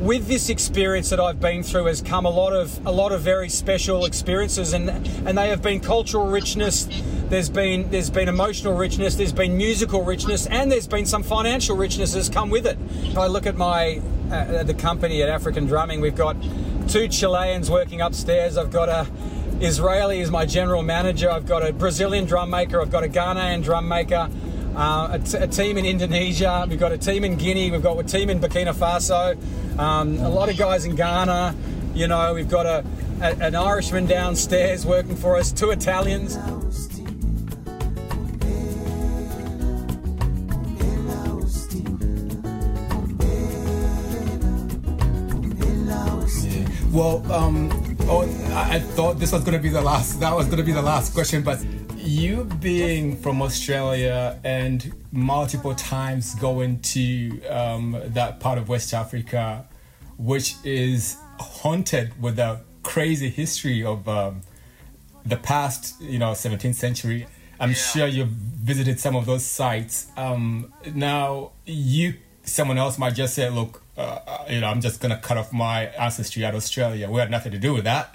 with 0.00 0.26
this 0.26 0.48
experience 0.48 1.10
that 1.10 1.20
I've 1.20 1.38
been 1.38 1.62
through 1.62 1.84
has 1.84 2.02
come 2.02 2.26
a 2.26 2.30
lot 2.30 2.52
of 2.52 2.84
a 2.84 2.90
lot 2.90 3.12
of 3.12 3.20
very 3.20 3.48
special 3.48 4.04
experiences 4.04 4.72
and 4.72 4.90
and 4.90 5.38
they 5.38 5.48
have 5.48 5.62
been 5.62 5.78
cultural 5.78 6.26
richness 6.26 6.88
there's 7.28 7.48
been 7.48 7.88
there's 7.90 8.10
been 8.10 8.28
emotional 8.28 8.74
richness 8.74 9.14
there's 9.14 9.32
been 9.32 9.56
musical 9.56 10.02
richness 10.02 10.46
and 10.48 10.72
there's 10.72 10.88
been 10.88 11.06
some 11.06 11.22
financial 11.22 11.76
richness 11.76 12.14
that's 12.14 12.28
come 12.28 12.50
with 12.50 12.66
it. 12.66 12.76
If 13.04 13.16
I 13.16 13.26
look 13.28 13.46
at 13.46 13.56
my 13.56 14.02
uh, 14.30 14.64
the 14.64 14.74
company 14.74 15.22
at 15.22 15.28
African 15.28 15.66
Drumming 15.66 16.00
we've 16.00 16.16
got 16.16 16.36
two 16.88 17.06
Chileans 17.08 17.70
working 17.70 18.00
upstairs. 18.00 18.56
I've 18.56 18.72
got 18.72 18.88
a 18.88 19.06
Israeli 19.60 20.20
is 20.20 20.30
my 20.30 20.46
general 20.46 20.82
manager 20.82 21.30
I've 21.30 21.46
got 21.46 21.66
a 21.66 21.72
Brazilian 21.72 22.24
drum 22.24 22.50
maker 22.50 22.80
I've 22.80 22.90
got 22.90 23.04
a 23.04 23.08
Ghanaian 23.08 23.62
drum 23.62 23.88
maker 23.88 24.28
uh, 24.74 25.08
a, 25.12 25.18
t- 25.18 25.36
a 25.36 25.46
team 25.46 25.76
in 25.76 25.84
Indonesia. 25.84 26.66
We've 26.68 26.80
got 26.80 26.92
a 26.92 26.98
team 26.98 27.24
in 27.24 27.36
Guinea. 27.36 27.70
We've 27.70 27.82
got 27.82 27.98
a 27.98 28.02
team 28.04 28.30
in 28.30 28.40
Burkina 28.40 28.74
Faso. 28.74 29.36
Um, 29.78 30.18
a 30.18 30.28
lot 30.28 30.48
of 30.48 30.56
guys 30.56 30.84
in 30.84 30.96
Ghana. 30.96 31.54
You 31.94 32.08
know, 32.08 32.32
we've 32.34 32.48
got 32.48 32.66
a, 32.66 32.84
a, 33.20 33.36
an 33.36 33.54
Irishman 33.54 34.06
downstairs 34.06 34.86
working 34.86 35.16
for 35.16 35.36
us. 35.36 35.52
Two 35.52 35.70
Italians. 35.70 36.38
Well, 46.92 47.32
um, 47.32 47.91
oh, 48.08 48.22
I 48.54 48.80
thought 48.80 49.18
this 49.18 49.32
was 49.32 49.42
going 49.42 49.56
to 49.56 49.62
be 49.62 49.68
the 49.68 49.80
last. 49.80 50.20
That 50.20 50.34
was 50.34 50.46
going 50.46 50.58
to 50.58 50.64
be 50.64 50.72
the 50.72 50.82
last 50.82 51.14
question, 51.14 51.42
but 51.42 51.64
you 51.96 52.44
being 52.60 53.16
from 53.16 53.42
Australia 53.42 54.38
and 54.44 54.92
multiple 55.12 55.74
times 55.74 56.34
going 56.36 56.80
to 56.80 57.44
um, 57.46 58.00
that 58.06 58.40
part 58.40 58.58
of 58.58 58.68
West 58.68 58.92
Africa, 58.92 59.66
which 60.18 60.56
is 60.64 61.16
haunted 61.38 62.20
with 62.20 62.38
a 62.38 62.60
crazy 62.82 63.28
history 63.28 63.84
of 63.84 64.08
um, 64.08 64.42
the 65.24 65.36
past, 65.36 66.00
you 66.00 66.18
know, 66.18 66.32
17th 66.32 66.74
century. 66.74 67.26
I'm 67.60 67.74
sure 67.74 68.08
you've 68.08 68.28
visited 68.28 68.98
some 68.98 69.14
of 69.14 69.26
those 69.26 69.46
sites. 69.46 70.08
Um, 70.16 70.72
now, 70.94 71.52
you, 71.64 72.14
someone 72.44 72.78
else 72.78 72.98
might 72.98 73.14
just 73.14 73.34
say, 73.34 73.48
look, 73.50 73.82
uh, 73.96 74.18
you 74.48 74.60
know, 74.60 74.68
I'm 74.68 74.80
just 74.80 75.00
going 75.00 75.14
to 75.14 75.20
cut 75.20 75.36
off 75.36 75.52
my 75.52 75.86
ancestry 75.98 76.44
out 76.44 76.54
of 76.54 76.58
Australia. 76.58 77.10
We 77.10 77.20
had 77.20 77.30
nothing 77.30 77.52
to 77.52 77.58
do 77.58 77.74
with 77.74 77.84
that. 77.84 78.14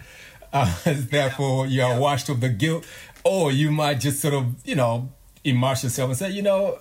Uh, 0.51 0.73
therefore, 0.85 1.67
you 1.67 1.83
are 1.83 1.99
washed 1.99 2.29
of 2.29 2.41
the 2.41 2.49
guilt. 2.49 2.85
Or 3.23 3.51
you 3.51 3.71
might 3.71 3.99
just 3.99 4.21
sort 4.21 4.33
of, 4.33 4.55
you 4.65 4.75
know, 4.75 5.09
immerse 5.43 5.83
yourself 5.83 6.09
and 6.09 6.17
say, 6.17 6.31
you 6.31 6.41
know, 6.41 6.79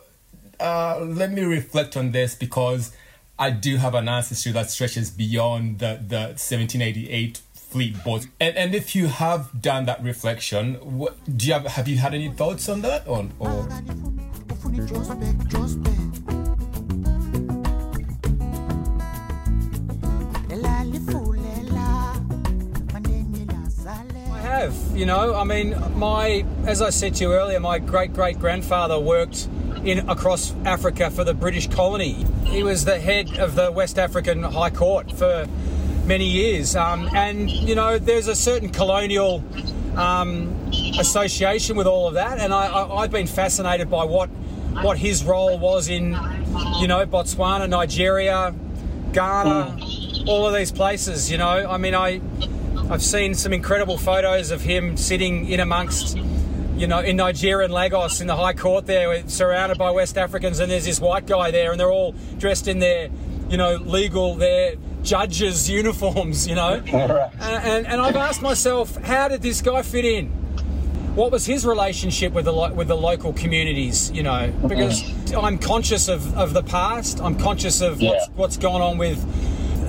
uh, 0.60 1.00
let 1.00 1.32
me 1.32 1.42
reflect 1.42 1.96
on 1.96 2.12
this 2.12 2.34
because 2.34 2.92
I 3.38 3.50
do 3.50 3.76
have 3.76 3.94
an 3.94 4.08
ancestry 4.08 4.52
that 4.52 4.70
stretches 4.70 5.10
beyond 5.10 5.80
the, 5.80 6.00
the 6.06 6.20
1788 6.36 7.42
fleet 7.54 8.02
boats. 8.04 8.26
And, 8.40 8.56
and 8.56 8.74
if 8.74 8.94
you 8.94 9.08
have 9.08 9.60
done 9.60 9.86
that 9.86 10.02
reflection, 10.02 10.74
what, 10.74 11.16
do 11.36 11.46
you 11.46 11.52
have, 11.52 11.66
have 11.66 11.88
you 11.88 11.98
had 11.98 12.14
any 12.14 12.30
thoughts 12.30 12.68
on 12.68 12.80
that? 12.82 13.06
Or, 13.06 13.28
or? 13.38 13.68
Have, 24.60 24.74
you 24.94 25.06
know, 25.06 25.34
I 25.34 25.44
mean, 25.44 25.76
my, 25.96 26.44
as 26.66 26.80
I 26.80 26.90
said 26.90 27.14
to 27.16 27.24
you 27.24 27.32
earlier, 27.32 27.60
my 27.60 27.78
great 27.78 28.12
great 28.12 28.38
grandfather 28.38 28.98
worked 28.98 29.48
in 29.84 30.08
across 30.08 30.54
Africa 30.64 31.10
for 31.10 31.24
the 31.24 31.34
British 31.34 31.68
colony. 31.68 32.24
He 32.44 32.62
was 32.62 32.84
the 32.84 32.98
head 32.98 33.38
of 33.38 33.54
the 33.54 33.70
West 33.70 33.98
African 33.98 34.42
High 34.42 34.70
Court 34.70 35.12
for 35.12 35.46
many 36.06 36.26
years, 36.26 36.74
um, 36.76 37.08
and 37.14 37.50
you 37.50 37.74
know, 37.74 37.98
there's 37.98 38.28
a 38.28 38.34
certain 38.34 38.70
colonial 38.70 39.42
um, 39.96 40.54
association 40.98 41.76
with 41.76 41.86
all 41.86 42.08
of 42.08 42.14
that, 42.14 42.38
and 42.38 42.52
I, 42.52 42.66
I, 42.66 43.02
I've 43.02 43.10
been 43.10 43.26
fascinated 43.26 43.90
by 43.90 44.04
what 44.04 44.28
what 44.82 44.98
his 44.98 45.24
role 45.24 45.58
was 45.58 45.88
in, 45.88 46.12
you 46.80 46.86
know, 46.86 47.06
Botswana, 47.06 47.68
Nigeria, 47.68 48.54
Ghana, 49.12 49.78
all 50.26 50.46
of 50.46 50.54
these 50.54 50.70
places. 50.70 51.30
You 51.30 51.38
know, 51.38 51.66
I 51.68 51.78
mean, 51.78 51.94
I 51.94 52.20
I've 52.90 53.02
seen 53.02 53.34
some 53.34 53.52
incredible 53.52 53.98
photos 53.98 54.50
of 54.50 54.60
him 54.60 54.96
sitting 54.96 55.48
in 55.48 55.58
amongst, 55.60 56.16
you 56.76 56.86
know, 56.86 57.00
in 57.00 57.16
Nigeria 57.16 57.64
and 57.64 57.74
Lagos 57.74 58.20
in 58.20 58.26
the 58.28 58.36
High 58.36 58.52
Court 58.52 58.86
there, 58.86 59.28
surrounded 59.28 59.76
by 59.76 59.90
West 59.90 60.16
Africans, 60.16 60.60
and 60.60 60.70
there's 60.70 60.84
this 60.84 61.00
white 61.00 61.26
guy 61.26 61.50
there, 61.50 61.72
and 61.72 61.80
they're 61.80 61.90
all 61.90 62.12
dressed 62.38 62.68
in 62.68 62.78
their, 62.78 63.08
you 63.48 63.56
know, 63.56 63.74
legal 63.76 64.36
their 64.36 64.74
judges' 65.02 65.68
uniforms, 65.82 66.46
you 66.46 66.54
know. 66.54 66.74
And, 66.74 66.92
and, 67.40 67.86
and 67.88 68.00
I've 68.00 68.16
asked 68.16 68.40
myself, 68.42 68.96
how 69.02 69.28
did 69.28 69.42
this 69.42 69.62
guy 69.62 69.82
fit 69.82 70.04
in? 70.04 70.28
What 71.16 71.32
was 71.32 71.46
his 71.46 71.64
relationship 71.66 72.34
with 72.34 72.44
the 72.44 72.52
lo- 72.52 72.72
with 72.74 72.88
the 72.88 72.96
local 72.96 73.32
communities? 73.32 74.10
You 74.12 74.22
know, 74.22 74.52
because 74.68 75.02
I'm 75.34 75.56
conscious 75.58 76.08
of, 76.08 76.36
of 76.36 76.52
the 76.52 76.62
past. 76.62 77.20
I'm 77.22 77.36
conscious 77.38 77.80
of 77.80 77.92
what's 78.02 78.02
Yeah. 78.02 78.32
what's 78.34 78.56
gone 78.58 78.82
on 78.82 78.98
with 78.98 79.18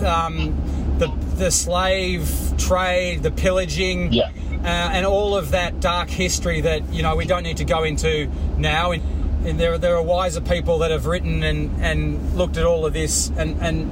um, 0.05 0.55
the 0.99 1.09
the 1.37 1.51
slave 1.51 2.29
trade, 2.57 3.23
the 3.23 3.31
pillaging, 3.31 4.11
Yeah. 4.13 4.29
uh, 4.63 4.67
and 4.67 5.05
all 5.05 5.35
of 5.35 5.51
that 5.51 5.79
dark 5.79 6.09
history 6.09 6.61
that 6.61 6.81
you 6.93 7.03
know 7.03 7.15
we 7.15 7.25
don't 7.25 7.43
need 7.43 7.57
to 7.57 7.65
go 7.65 7.83
into 7.83 8.29
now. 8.57 8.91
And, 8.91 9.03
and 9.45 9.59
there 9.59 9.77
there 9.77 9.95
are 9.95 10.01
wiser 10.03 10.41
people 10.41 10.79
that 10.79 10.91
have 10.91 11.05
written 11.05 11.43
and 11.43 11.81
and 11.81 12.35
looked 12.35 12.57
at 12.57 12.65
all 12.65 12.85
of 12.85 12.93
this 12.93 13.31
and 13.37 13.57
and. 13.61 13.91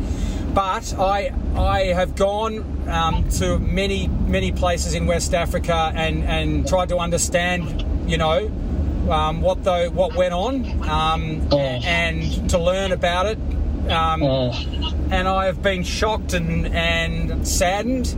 But 0.53 0.93
I 0.97 1.33
I 1.57 1.79
have 1.93 2.15
gone 2.15 2.87
um, 2.87 3.27
to 3.39 3.59
many 3.59 4.07
many 4.07 4.51
places 4.53 4.93
in 4.93 5.05
West 5.05 5.33
Africa 5.33 5.91
and 5.93 6.23
and 6.23 6.65
tried 6.67 6.89
to 6.89 6.97
understand 6.97 7.83
you 8.09 8.17
know 8.17 8.47
um, 9.09 9.41
what 9.41 9.63
the 9.65 9.89
what 9.93 10.15
went 10.15 10.33
on 10.33 10.65
um, 10.89 11.47
and 11.51 12.49
to 12.49 12.57
learn 12.57 12.91
about 12.93 13.25
it. 13.25 13.37
Um, 13.89 14.23
and 15.11 15.27
I 15.27 15.45
have 15.45 15.61
been 15.61 15.83
shocked 15.83 16.33
and, 16.33 16.67
and 16.67 17.47
saddened 17.47 18.15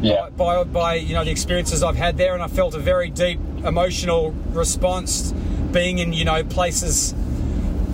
Yeah. 0.00 0.28
by, 0.36 0.62
by 0.64 0.94
you 0.94 1.14
know 1.14 1.24
the 1.24 1.30
experiences 1.30 1.82
I've 1.82 1.96
had 1.96 2.16
there, 2.18 2.34
and 2.34 2.42
I 2.42 2.46
felt 2.48 2.74
a 2.74 2.78
very 2.78 3.10
deep 3.10 3.40
emotional 3.64 4.30
response 4.50 5.32
being 5.72 5.98
in 5.98 6.12
you 6.12 6.24
know 6.24 6.44
places, 6.44 7.14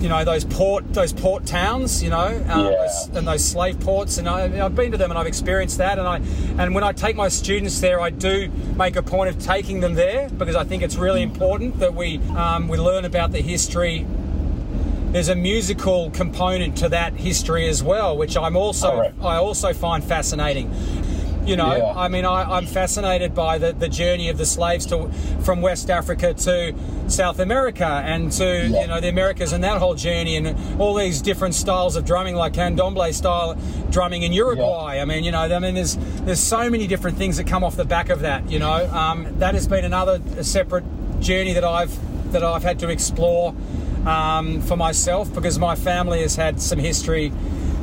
you 0.01 0.09
know 0.09 0.23
those 0.23 0.45
port 0.45 0.93
those 0.93 1.13
port 1.13 1.45
towns, 1.45 2.03
you 2.03 2.09
know, 2.09 2.27
um, 2.49 2.65
Yeah. 2.65 2.71
those- 2.71 3.09
and 3.15 3.27
those 3.27 3.43
slave 3.43 3.79
ports, 3.79 4.17
and 4.17 4.27
I, 4.29 4.63
I've 4.65 4.75
been 4.75 4.91
to 4.91 4.97
them 4.97 5.09
and 5.11 5.17
I've 5.19 5.27
experienced 5.27 5.77
that, 5.79 5.97
and 5.97 6.07
I 6.07 6.17
and 6.61 6.75
when 6.75 6.83
I 6.83 6.91
take 6.91 7.15
my 7.15 7.27
students 7.29 7.79
there, 7.81 7.99
I 7.99 8.09
do 8.11 8.49
make 8.77 8.95
a 8.95 9.01
point 9.03 9.29
of 9.29 9.39
taking 9.39 9.79
them 9.79 9.95
there 9.95 10.29
because 10.37 10.55
I 10.55 10.63
think 10.63 10.83
it's 10.83 10.95
really 10.95 11.21
important 11.23 11.79
that 11.79 11.95
we 11.95 12.19
um, 12.35 12.67
we 12.67 12.77
learn 12.77 13.03
about 13.05 13.31
the 13.31 13.41
history 13.41 14.05
there's 15.11 15.29
a 15.29 15.35
musical 15.35 16.11
component 16.11 16.77
to 16.77 16.89
that 16.89 17.13
history 17.13 17.67
as 17.67 17.81
well, 17.81 18.15
which 18.17 18.37
I'm 18.37 18.55
also 18.55 18.91
Correct. 18.95 19.15
I 19.21 19.37
also 19.37 19.73
find 19.73 20.03
fascinating. 20.03 20.71
You 21.45 21.55
know, 21.55 21.75
Yeah. 21.75 21.93
I 21.95 22.09
mean, 22.09 22.25
I, 22.25 22.57
I'm 22.57 22.67
fascinated 22.67 23.33
by 23.33 23.57
the, 23.57 23.73
the 23.73 23.89
journey 23.89 24.29
of 24.29 24.37
the 24.37 24.45
slaves 24.45 24.85
to 24.87 25.09
from 25.41 25.61
West 25.61 25.89
Africa 25.89 26.35
to 26.35 26.75
South 27.07 27.39
America 27.39 27.87
and 28.05 28.31
to 28.33 28.43
Yeah. 28.67 28.81
you 28.81 28.87
know 28.87 28.99
the 28.99 29.09
Americas 29.09 29.51
and 29.51 29.63
that 29.63 29.79
whole 29.79 29.95
journey 29.95 30.35
and 30.35 30.55
all 30.79 30.93
these 30.93 31.23
different 31.23 31.55
styles 31.55 31.95
of 31.95 32.05
drumming, 32.05 32.35
like 32.35 32.53
candomblé 32.53 33.11
style 33.15 33.57
drumming 33.89 34.21
in 34.21 34.31
Uruguay. 34.31 34.99
I 35.01 35.05
mean, 35.05 35.23
you 35.23 35.31
know, 35.31 35.39
I 35.39 35.57
mean, 35.59 35.73
there's 35.73 35.97
there's 36.25 36.39
so 36.39 36.69
many 36.69 36.85
different 36.85 37.17
things 37.17 37.37
that 37.37 37.47
come 37.47 37.63
off 37.63 37.75
the 37.75 37.85
back 37.85 38.09
of 38.09 38.19
that. 38.19 38.51
You 38.51 38.59
know, 38.59 38.87
um, 38.93 39.25
that 39.39 39.55
has 39.55 39.65
been 39.67 39.85
another 39.85 40.21
separate 40.43 40.83
journey 41.19 41.53
that 41.53 41.63
I've 41.63 41.97
that 42.31 42.43
I've 42.43 42.61
had 42.63 42.77
to 42.79 42.89
explore 42.89 43.55
um, 44.05 44.61
for 44.61 44.75
myself 44.77 45.33
because 45.33 45.59
my 45.59 45.75
family 45.75 46.21
has 46.21 46.35
had 46.35 46.61
some 46.61 46.79
history 46.79 47.31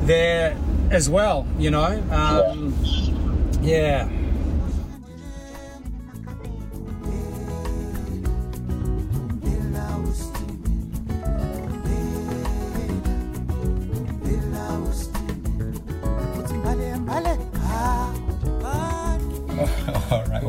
there 0.03 0.57
as 0.91 1.09
well. 1.09 1.47
You 1.59 1.71
know, 1.71 2.03
um, 2.11 2.75
yeah. 3.63 4.09
All 4.09 4.26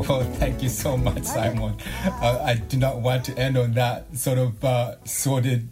right. 0.08 0.18
Well, 0.26 0.32
thank 0.34 0.62
you 0.62 0.68
so 0.68 0.96
much, 0.96 1.24
Simon. 1.24 1.76
Uh, 2.04 2.42
I 2.42 2.54
do 2.54 2.76
not 2.76 3.00
want 3.00 3.24
to 3.26 3.38
end 3.38 3.56
on 3.56 3.72
that 3.74 4.16
sort 4.16 4.38
of 4.38 4.64
uh, 4.64 4.96
sordid 5.04 5.68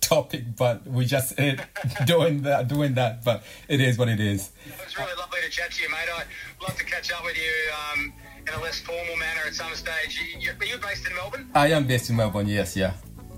topic, 0.00 0.56
but 0.56 0.86
we 0.86 1.04
just 1.04 1.38
ended 1.38 1.64
doing 2.06 2.42
that, 2.42 2.68
doing 2.68 2.94
that. 2.94 3.24
But 3.24 3.42
it 3.68 3.80
is 3.80 3.98
what 3.98 4.08
it 4.08 4.20
is. 4.20 4.50
It 4.66 4.72
was 4.84 4.96
really 4.98 5.14
lovely 5.18 5.40
to 5.44 5.50
chat 5.50 5.72
to 5.72 5.82
you, 5.82 5.90
mate. 5.90 6.08
I'd 6.16 6.26
love 6.62 6.76
to 6.76 6.84
catch 6.84 7.12
up 7.12 7.24
with 7.24 7.36
you 7.36 7.52
um, 7.92 8.12
in 8.46 8.54
a 8.54 8.60
less 8.62 8.80
formal 8.80 9.16
manner 9.16 9.42
at 9.46 9.54
some 9.54 9.74
stage. 9.74 10.20
You, 10.20 10.40
you, 10.40 10.50
are 10.58 10.64
you 10.64 10.78
based 10.78 11.06
in 11.06 11.14
Melbourne? 11.14 11.50
I 11.54 11.68
am 11.68 11.86
based 11.86 12.10
in 12.10 12.16
Melbourne. 12.16 12.48
Yes, 12.48 12.76
yeah. 12.76 12.92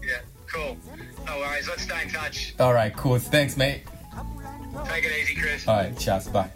Yeah, 0.06 0.20
cool. 0.46 0.76
No 1.26 1.38
worries. 1.38 1.68
Let's 1.68 1.82
stay 1.82 2.02
in 2.02 2.08
touch. 2.10 2.54
All 2.58 2.72
right. 2.72 2.94
Cool. 2.96 3.18
Thanks, 3.18 3.56
mate. 3.56 3.82
Take 4.86 5.04
it 5.04 5.12
easy, 5.20 5.34
Chris. 5.34 5.66
All 5.66 5.76
right. 5.76 5.98
Cheers. 5.98 6.28
Bye. 6.28 6.50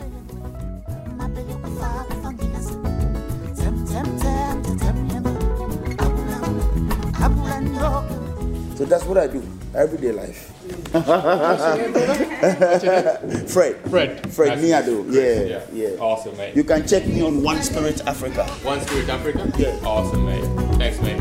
So 8.76 8.84
that's 8.86 9.04
what 9.04 9.18
I 9.18 9.26
do, 9.26 9.42
everyday 9.74 10.12
life. 10.12 10.48
Fred. 13.52 13.76
Fred. 13.90 14.32
Fred 14.32 14.58
Miado. 14.58 15.04
Yeah, 15.12 15.42
Yeah. 15.42 15.60
yeah. 15.72 15.88
Awesome, 16.00 16.36
mate. 16.36 16.56
You 16.56 16.64
can 16.64 16.86
check 16.88 17.06
me 17.06 17.22
on 17.22 17.42
One 17.42 17.62
Spirit 17.62 18.00
Africa. 18.06 18.46
One 18.62 18.80
Spirit 18.80 19.08
Africa? 19.10 19.52
Yeah. 19.58 19.76
Awesome, 19.84 20.24
mate. 20.26 20.44
Thanks, 20.78 20.98
mate. 21.00 21.20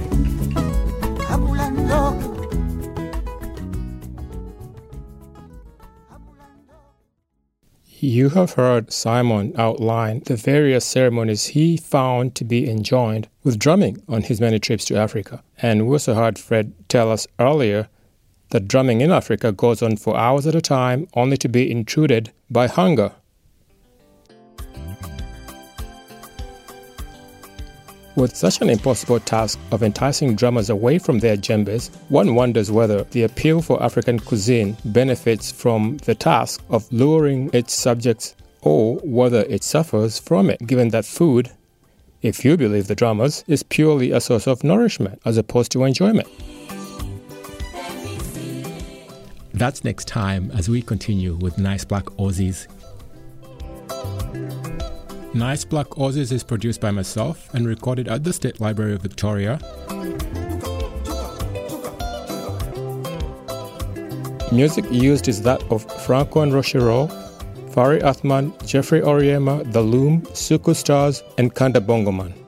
You 8.03 8.29
have 8.29 8.53
heard 8.53 8.91
Simon 8.91 9.53
outline 9.59 10.23
the 10.25 10.35
various 10.35 10.83
ceremonies 10.85 11.47
he 11.53 11.77
found 11.77 12.33
to 12.33 12.43
be 12.43 12.67
enjoined 12.67 13.27
with 13.43 13.59
drumming 13.59 14.01
on 14.09 14.23
his 14.23 14.41
many 14.41 14.57
trips 14.57 14.85
to 14.85 14.97
Africa. 14.97 15.43
And 15.61 15.85
we 15.85 15.93
also 15.93 16.15
heard 16.15 16.39
Fred 16.39 16.73
tell 16.89 17.11
us 17.11 17.27
earlier 17.37 17.89
that 18.49 18.67
drumming 18.67 19.01
in 19.01 19.11
Africa 19.11 19.51
goes 19.51 19.83
on 19.83 19.97
for 19.97 20.17
hours 20.17 20.47
at 20.47 20.55
a 20.55 20.61
time, 20.61 21.07
only 21.13 21.37
to 21.37 21.47
be 21.47 21.69
intruded 21.69 22.31
by 22.49 22.65
hunger. 22.65 23.11
With 28.15 28.35
such 28.35 28.61
an 28.61 28.69
impossible 28.69 29.21
task 29.21 29.57
of 29.71 29.83
enticing 29.83 30.35
drummers 30.35 30.69
away 30.69 30.99
from 30.99 31.19
their 31.19 31.37
djembes, 31.37 31.89
one 32.09 32.35
wonders 32.35 32.69
whether 32.69 33.05
the 33.05 33.23
appeal 33.23 33.61
for 33.61 33.81
African 33.81 34.19
cuisine 34.19 34.75
benefits 34.83 35.49
from 35.49 35.95
the 35.97 36.13
task 36.13 36.61
of 36.69 36.91
luring 36.91 37.49
its 37.53 37.73
subjects 37.73 38.35
or 38.61 38.95
whether 38.97 39.43
it 39.43 39.63
suffers 39.63 40.19
from 40.19 40.49
it, 40.49 40.67
given 40.67 40.89
that 40.89 41.05
food, 41.05 41.51
if 42.21 42.43
you 42.43 42.57
believe 42.57 42.87
the 42.87 42.95
drummers, 42.95 43.45
is 43.47 43.63
purely 43.63 44.11
a 44.11 44.19
source 44.19 44.45
of 44.45 44.61
nourishment 44.61 45.21
as 45.23 45.37
opposed 45.37 45.71
to 45.71 45.85
enjoyment. 45.85 46.27
That's 49.53 49.85
next 49.85 50.07
time 50.07 50.51
as 50.51 50.67
we 50.67 50.81
continue 50.81 51.35
with 51.35 51.57
Nice 51.57 51.85
Black 51.85 52.05
Aussies 52.17 52.67
Nice 55.33 55.63
Black 55.63 55.87
Aussies 55.91 56.33
is 56.33 56.43
produced 56.43 56.81
by 56.81 56.91
myself 56.91 57.53
and 57.53 57.65
recorded 57.65 58.09
at 58.09 58.25
the 58.25 58.33
State 58.33 58.59
Library 58.59 58.93
of 58.93 59.01
Victoria. 59.01 59.59
Music 64.51 64.83
used 64.91 65.29
is 65.29 65.41
that 65.43 65.63
of 65.69 65.89
Franco 66.03 66.41
and 66.41 66.51
Rochereau, 66.51 67.07
Fari 67.69 68.01
Athman, 68.01 68.51
Geoffrey 68.67 68.99
Oryema, 68.99 69.71
The 69.71 69.81
Loom, 69.81 70.23
Suku 70.33 70.75
Stars, 70.75 71.23
and 71.37 71.55
Kanda 71.55 71.79
Bongo 71.79 72.11
Man. 72.11 72.40